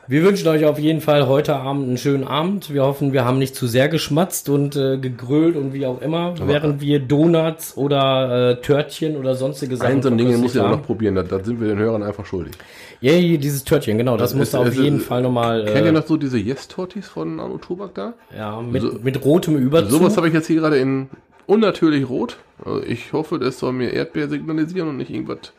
[0.08, 2.72] Wir wünschen euch auf jeden Fall heute Abend einen schönen Abend.
[2.72, 6.36] Wir hoffen, wir haben nicht zu sehr geschmatzt und äh, gegrölt und wie auch immer,
[6.48, 10.62] während wir Donuts oder äh, Törtchen oder sonstige Sachen Ein so ein Ding muss ich
[10.62, 10.72] auch haben.
[10.74, 11.16] noch probieren.
[11.16, 12.54] Das sind wir den Hörern einfach schuldig.
[13.02, 14.16] Ja, hier, dieses Törtchen, genau.
[14.16, 16.38] Das Das du ist- auf jeden ist- Fall nochmal Kennt ihr äh, noch so diese
[16.38, 18.14] Yes-Tortis von Anu Tobak da?
[18.38, 19.90] ja, mit, so- mit rotem Überzug.
[19.90, 21.10] Sowas habe ich jetzt hier gerade in
[21.48, 22.38] unnatürlich rot.
[22.64, 25.52] Also ich hoffe, das soll mir Erdbeer signalisieren und nicht irgendwas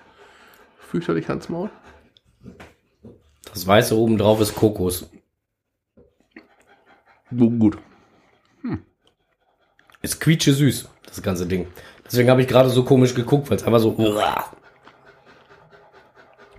[0.78, 1.68] fürchterlich Hans Maul.
[3.52, 5.08] Das Weiße oben drauf ist Kokos.
[7.30, 7.78] Gu- Gut.
[10.02, 11.66] Ist quietsche süß, das ganze Ding.
[12.04, 13.96] Deswegen habe ich gerade so komisch geguckt, weil es einfach so.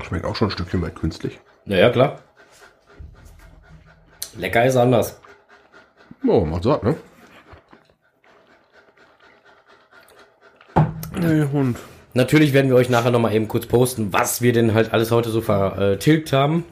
[0.04, 1.40] Schmeckt auch schon ein Stückchen weit künstlich.
[1.66, 2.20] Naja, klar.
[4.36, 5.20] Lecker ist anders.
[6.26, 6.96] Oh, macht satt, ne?
[11.20, 11.78] Nee, Hund.
[12.14, 15.30] Natürlich werden wir euch nachher nochmal eben kurz posten, was wir denn halt alles heute
[15.30, 16.66] so vertilgt haben.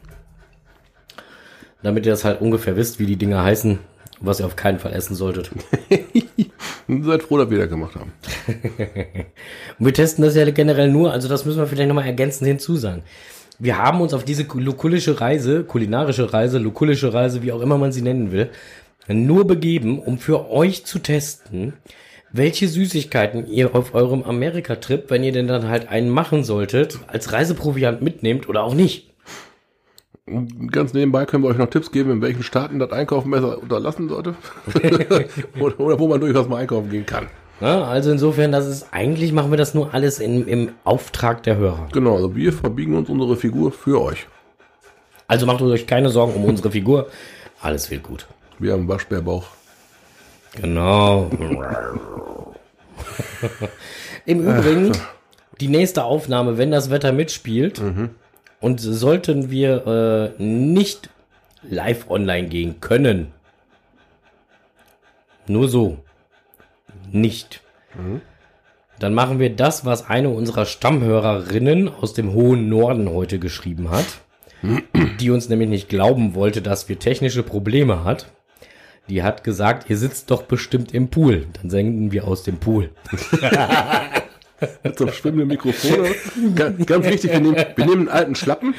[1.86, 3.78] Damit ihr das halt ungefähr wisst, wie die Dinger heißen,
[4.20, 5.52] was ihr auf keinen Fall essen solltet.
[6.88, 8.12] Seid froh, dass wir das gemacht haben.
[8.48, 8.66] Und
[9.86, 13.04] wir testen das ja generell nur, also das müssen wir vielleicht nochmal ergänzend hinzusagen.
[13.60, 17.92] Wir haben uns auf diese lukulische Reise, kulinarische Reise, lukulische Reise, wie auch immer man
[17.92, 18.50] sie nennen will,
[19.08, 21.74] nur begeben, um für euch zu testen,
[22.32, 27.32] welche Süßigkeiten ihr auf eurem Amerika-Trip, wenn ihr denn dann halt einen machen solltet, als
[27.32, 29.15] Reiseproviant mitnehmt oder auch nicht.
[30.72, 34.10] Ganz nebenbei können wir euch noch Tipps geben, in welchen Staaten das Einkaufen besser unterlassen
[34.10, 34.34] sollte.
[35.60, 37.28] oder, oder wo man durchaus mal einkaufen gehen kann.
[37.62, 41.58] Ja, also insofern, das ist, eigentlich machen wir das nur alles in, im Auftrag der
[41.58, 41.90] Hörer.
[41.94, 44.26] Genau, also wir verbiegen uns unsere Figur für euch.
[45.28, 47.08] Also macht euch keine Sorgen um unsere Figur.
[47.62, 48.26] Alles wird gut.
[48.58, 49.46] Wir haben Waschbärbauch.
[50.60, 51.30] Genau.
[54.26, 54.92] Im Übrigen,
[55.62, 57.80] die nächste Aufnahme, wenn das Wetter mitspielt,
[58.66, 61.12] und sollten wir äh, nicht
[61.62, 63.28] live online gehen können,
[65.46, 66.00] nur so,
[67.12, 67.62] nicht,
[68.98, 74.06] dann machen wir das, was eine unserer Stammhörerinnen aus dem hohen Norden heute geschrieben hat,
[75.20, 78.32] die uns nämlich nicht glauben wollte, dass wir technische Probleme hat.
[79.10, 81.46] Die hat gesagt, ihr sitzt doch bestimmt im Pool.
[81.62, 82.90] Dann senden wir aus dem Pool.
[84.84, 86.06] Mit so einem schwimmenden Mikrofon.
[86.56, 88.76] ganz, ganz wichtig, wir nehmen, wir nehmen einen alten Schlappen,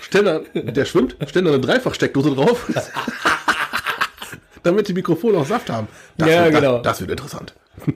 [0.00, 2.70] stellen da, der schwimmt, stellen da eine Dreifachsteckdose drauf,
[4.62, 5.88] damit die Mikrofone auch Saft haben.
[6.18, 6.78] Das Ja, wird, genau.
[6.78, 7.54] Das, das wird interessant.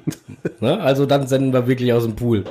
[0.60, 0.78] Ne?
[0.80, 2.44] Also dann senden wir wirklich aus dem Pool.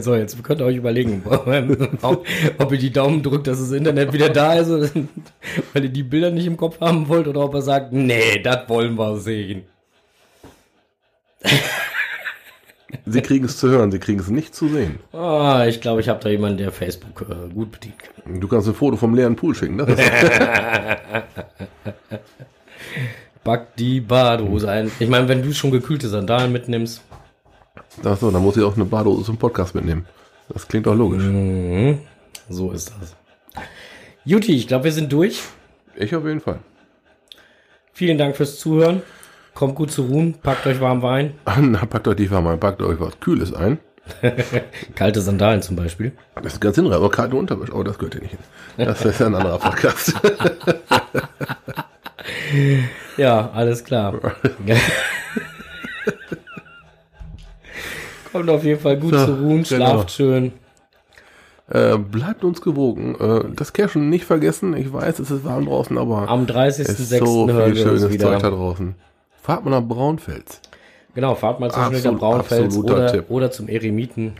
[0.00, 1.22] so, jetzt könnt ihr euch überlegen,
[2.02, 2.26] ob,
[2.58, 4.70] ob ihr die Daumen drückt, dass das Internet wieder da ist,
[5.72, 8.68] weil ihr die Bilder nicht im Kopf haben wollt, oder ob ihr sagt, nee, das
[8.68, 9.64] wollen wir sehen.
[13.06, 14.98] Sie kriegen es zu hören, sie kriegen es nicht zu sehen.
[15.12, 17.96] Ah, ich glaube, ich habe da jemanden, der Facebook äh, gut bedient.
[18.26, 19.78] Du kannst ein Foto vom leeren Pool schicken.
[19.80, 19.98] Ist
[23.44, 24.90] Back die Badehose ein.
[25.00, 27.02] Ich meine, wenn du schon gekühlte Sandalen mitnimmst,
[28.04, 30.06] Ach so, dann muss ich auch eine Badehose zum Podcast mitnehmen.
[30.48, 31.22] Das klingt doch logisch.
[31.22, 31.98] mhm,
[32.48, 33.16] so ist das.
[34.24, 35.42] Juti, ich glaube, wir sind durch.
[35.96, 36.60] Ich auf jeden Fall.
[37.92, 39.02] Vielen Dank fürs Zuhören.
[39.54, 41.34] Kommt gut zu ruhen, packt euch warm Wein.
[41.60, 43.78] Na, packt euch die Farbe ein, packt euch was Kühles ein.
[44.96, 46.12] Kalte Sandalen zum Beispiel.
[46.42, 47.72] Das ist ganz hinreichend, aber kalte Unterwäsche.
[47.72, 48.40] Oh, das gehört hier nicht hin.
[48.86, 50.14] Das ist ein anderer Podcast.
[53.16, 54.14] Ja, alles klar.
[58.32, 59.86] Kommt auf jeden Fall gut So, zu ruhen, genau.
[59.86, 60.52] schlaft schön.
[61.68, 63.14] äh, bleibt uns gewogen.
[63.20, 64.74] Äh, das Cashen nicht vergessen.
[64.76, 67.18] Ich weiß, es ist warm draußen, aber Am es ist 30.06.
[67.26, 68.50] so hören wir uns schönes Zeug da wieder.
[68.50, 68.94] draußen.
[69.42, 70.60] Fahrt mal nach Braunfels.
[71.14, 74.34] Genau, fahrt mal nach Absolut- Braunfels oder, oder zum Eremiten.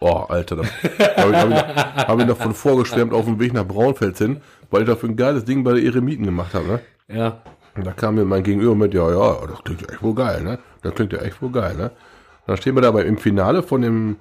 [0.00, 1.74] Oh, Alter, da habe ich, hab ich, noch-
[2.06, 5.16] hab ich noch von vorgeschwärmt auf dem Weg nach Braunfels hin, weil ich dafür ein
[5.16, 6.66] geiles Ding bei der Eremiten gemacht habe.
[6.66, 6.80] Ne?
[7.08, 7.38] Ja,
[7.74, 10.42] Und da kam mir mein Gegenüber mit, ja, ja, das klingt ja echt wohl geil,
[10.44, 10.58] ne?
[10.82, 11.84] Das klingt ja echt wohl geil, ne?
[11.84, 14.16] Und dann stehen wir dabei im Finale von dem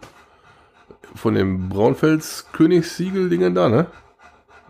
[1.15, 3.85] von dem Braunfels Königssiegel-Dingen da, ne?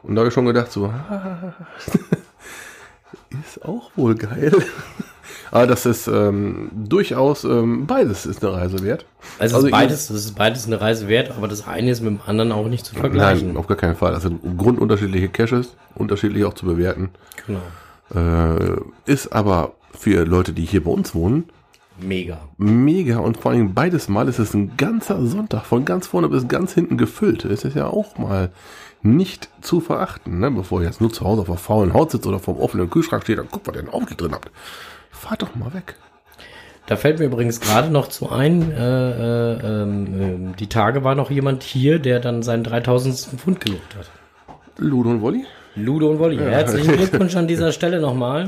[0.03, 0.91] Und da habe ich schon gedacht, so,
[3.43, 4.51] ist auch wohl geil.
[5.51, 9.05] Aber das ist ähm, durchaus, ähm, beides ist eine Reise wert.
[9.39, 12.11] also, Also ist beides, das ist beides eine Reise wert, aber das eine ist mit
[12.11, 13.49] dem anderen auch nicht zu vergleichen.
[13.49, 14.11] Nein, auf gar keinen Fall.
[14.13, 17.09] Das sind grundunterschiedliche Caches, unterschiedlich auch zu bewerten.
[17.45, 17.61] Genau.
[18.13, 21.45] Äh, ist aber für Leute, die hier bei uns wohnen,
[21.99, 22.37] Mega.
[22.57, 26.47] mega und vor allem beides Mal ist es ein ganzer Sonntag von ganz vorne bis
[26.47, 27.43] ganz hinten gefüllt.
[27.45, 28.51] Es ist ja auch mal
[29.01, 30.51] nicht zu verachten, ne?
[30.51, 33.23] bevor ihr jetzt nur zu Hause auf der faulen Haut sitzt oder vom offenen Kühlschrank
[33.23, 34.51] steht und guckt, was ihr denn Aufblick drin habt.
[35.19, 35.95] Fahrt doch mal weg.
[36.87, 41.29] Da fällt mir übrigens gerade noch zu ein, äh, äh, äh, die Tage war noch
[41.29, 43.39] jemand hier, der dann seinen 3000.
[43.39, 44.09] Pfund gelobt hat.
[44.77, 45.45] Ludo und Wolli?
[45.75, 46.37] Ludo und Wolli.
[46.37, 48.47] Herzlichen Glückwunsch an dieser Stelle nochmal.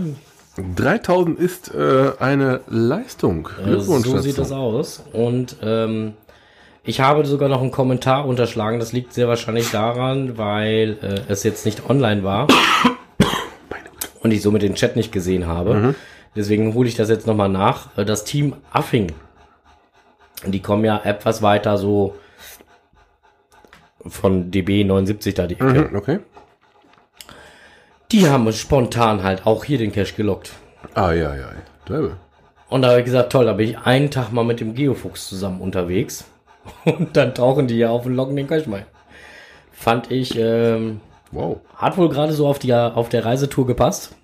[0.76, 3.50] 3000 ist äh, eine Leistung.
[3.60, 5.04] Äh, Glückwunsch so sieht das aus.
[5.12, 6.14] Und ähm,
[6.84, 8.80] ich habe sogar noch einen Kommentar unterschlagen.
[8.80, 12.48] Das liegt sehr wahrscheinlich daran, weil äh, es jetzt nicht online war
[14.24, 15.96] und ich somit den Chat nicht gesehen habe.
[16.40, 17.98] Deswegen hole ich das jetzt nochmal nach.
[17.98, 19.12] Äh, Das Team Affing,
[20.46, 22.16] die kommen ja etwas weiter so
[24.08, 25.90] von DB 79 da die Ecke.
[25.92, 26.20] Mhm, okay.
[28.14, 30.54] Die haben spontan halt auch hier den Cash gelockt.
[30.94, 31.50] Ah, ja, ja.
[31.90, 32.16] Derbe.
[32.70, 35.28] Und da habe ich gesagt, toll, da bin ich einen Tag mal mit dem Geofuchs
[35.28, 36.24] zusammen unterwegs.
[36.86, 38.86] Und dann tauchen die ja auf und locken den Cash mal.
[39.74, 41.58] Fand ich, ähm, Wow.
[41.76, 44.16] hat wohl gerade so auf, die, auf der Reisetour gepasst.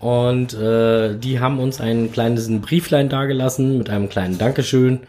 [0.00, 5.00] Und äh, die haben uns ein kleines Brieflein dagelassen mit einem kleinen Dankeschön,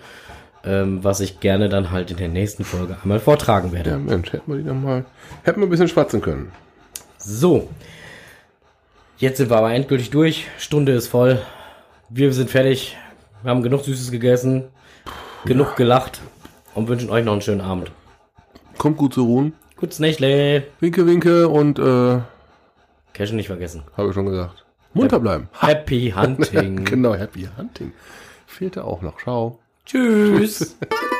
[0.65, 3.91] ähm, was ich gerne dann halt in der nächsten Folge einmal vortragen werde.
[3.91, 5.05] Ja, Mensch, hätten wir die noch mal,
[5.43, 6.51] hätten wir ein bisschen schwatzen können.
[7.17, 7.69] So.
[9.17, 10.47] Jetzt sind wir aber endgültig durch.
[10.57, 11.41] Stunde ist voll.
[12.09, 12.97] Wir sind fertig.
[13.43, 14.65] Wir haben genug Süßes gegessen.
[15.45, 16.19] Genug gelacht.
[16.73, 17.91] Und wünschen euch noch einen schönen Abend.
[18.77, 19.53] Kommt gut zu ruhen.
[19.77, 20.63] Gutes Nächtle.
[20.79, 22.19] Winke, winke und, äh,
[23.13, 23.83] Cashen nicht vergessen.
[23.95, 24.60] habe ich schon gesagt.
[24.93, 25.49] Munter bleiben.
[25.59, 26.85] Happy Hunting.
[26.85, 27.93] Genau, Happy Hunting.
[28.45, 29.19] Fehlte auch noch.
[29.21, 29.59] Ciao.
[29.85, 30.77] Tschüss.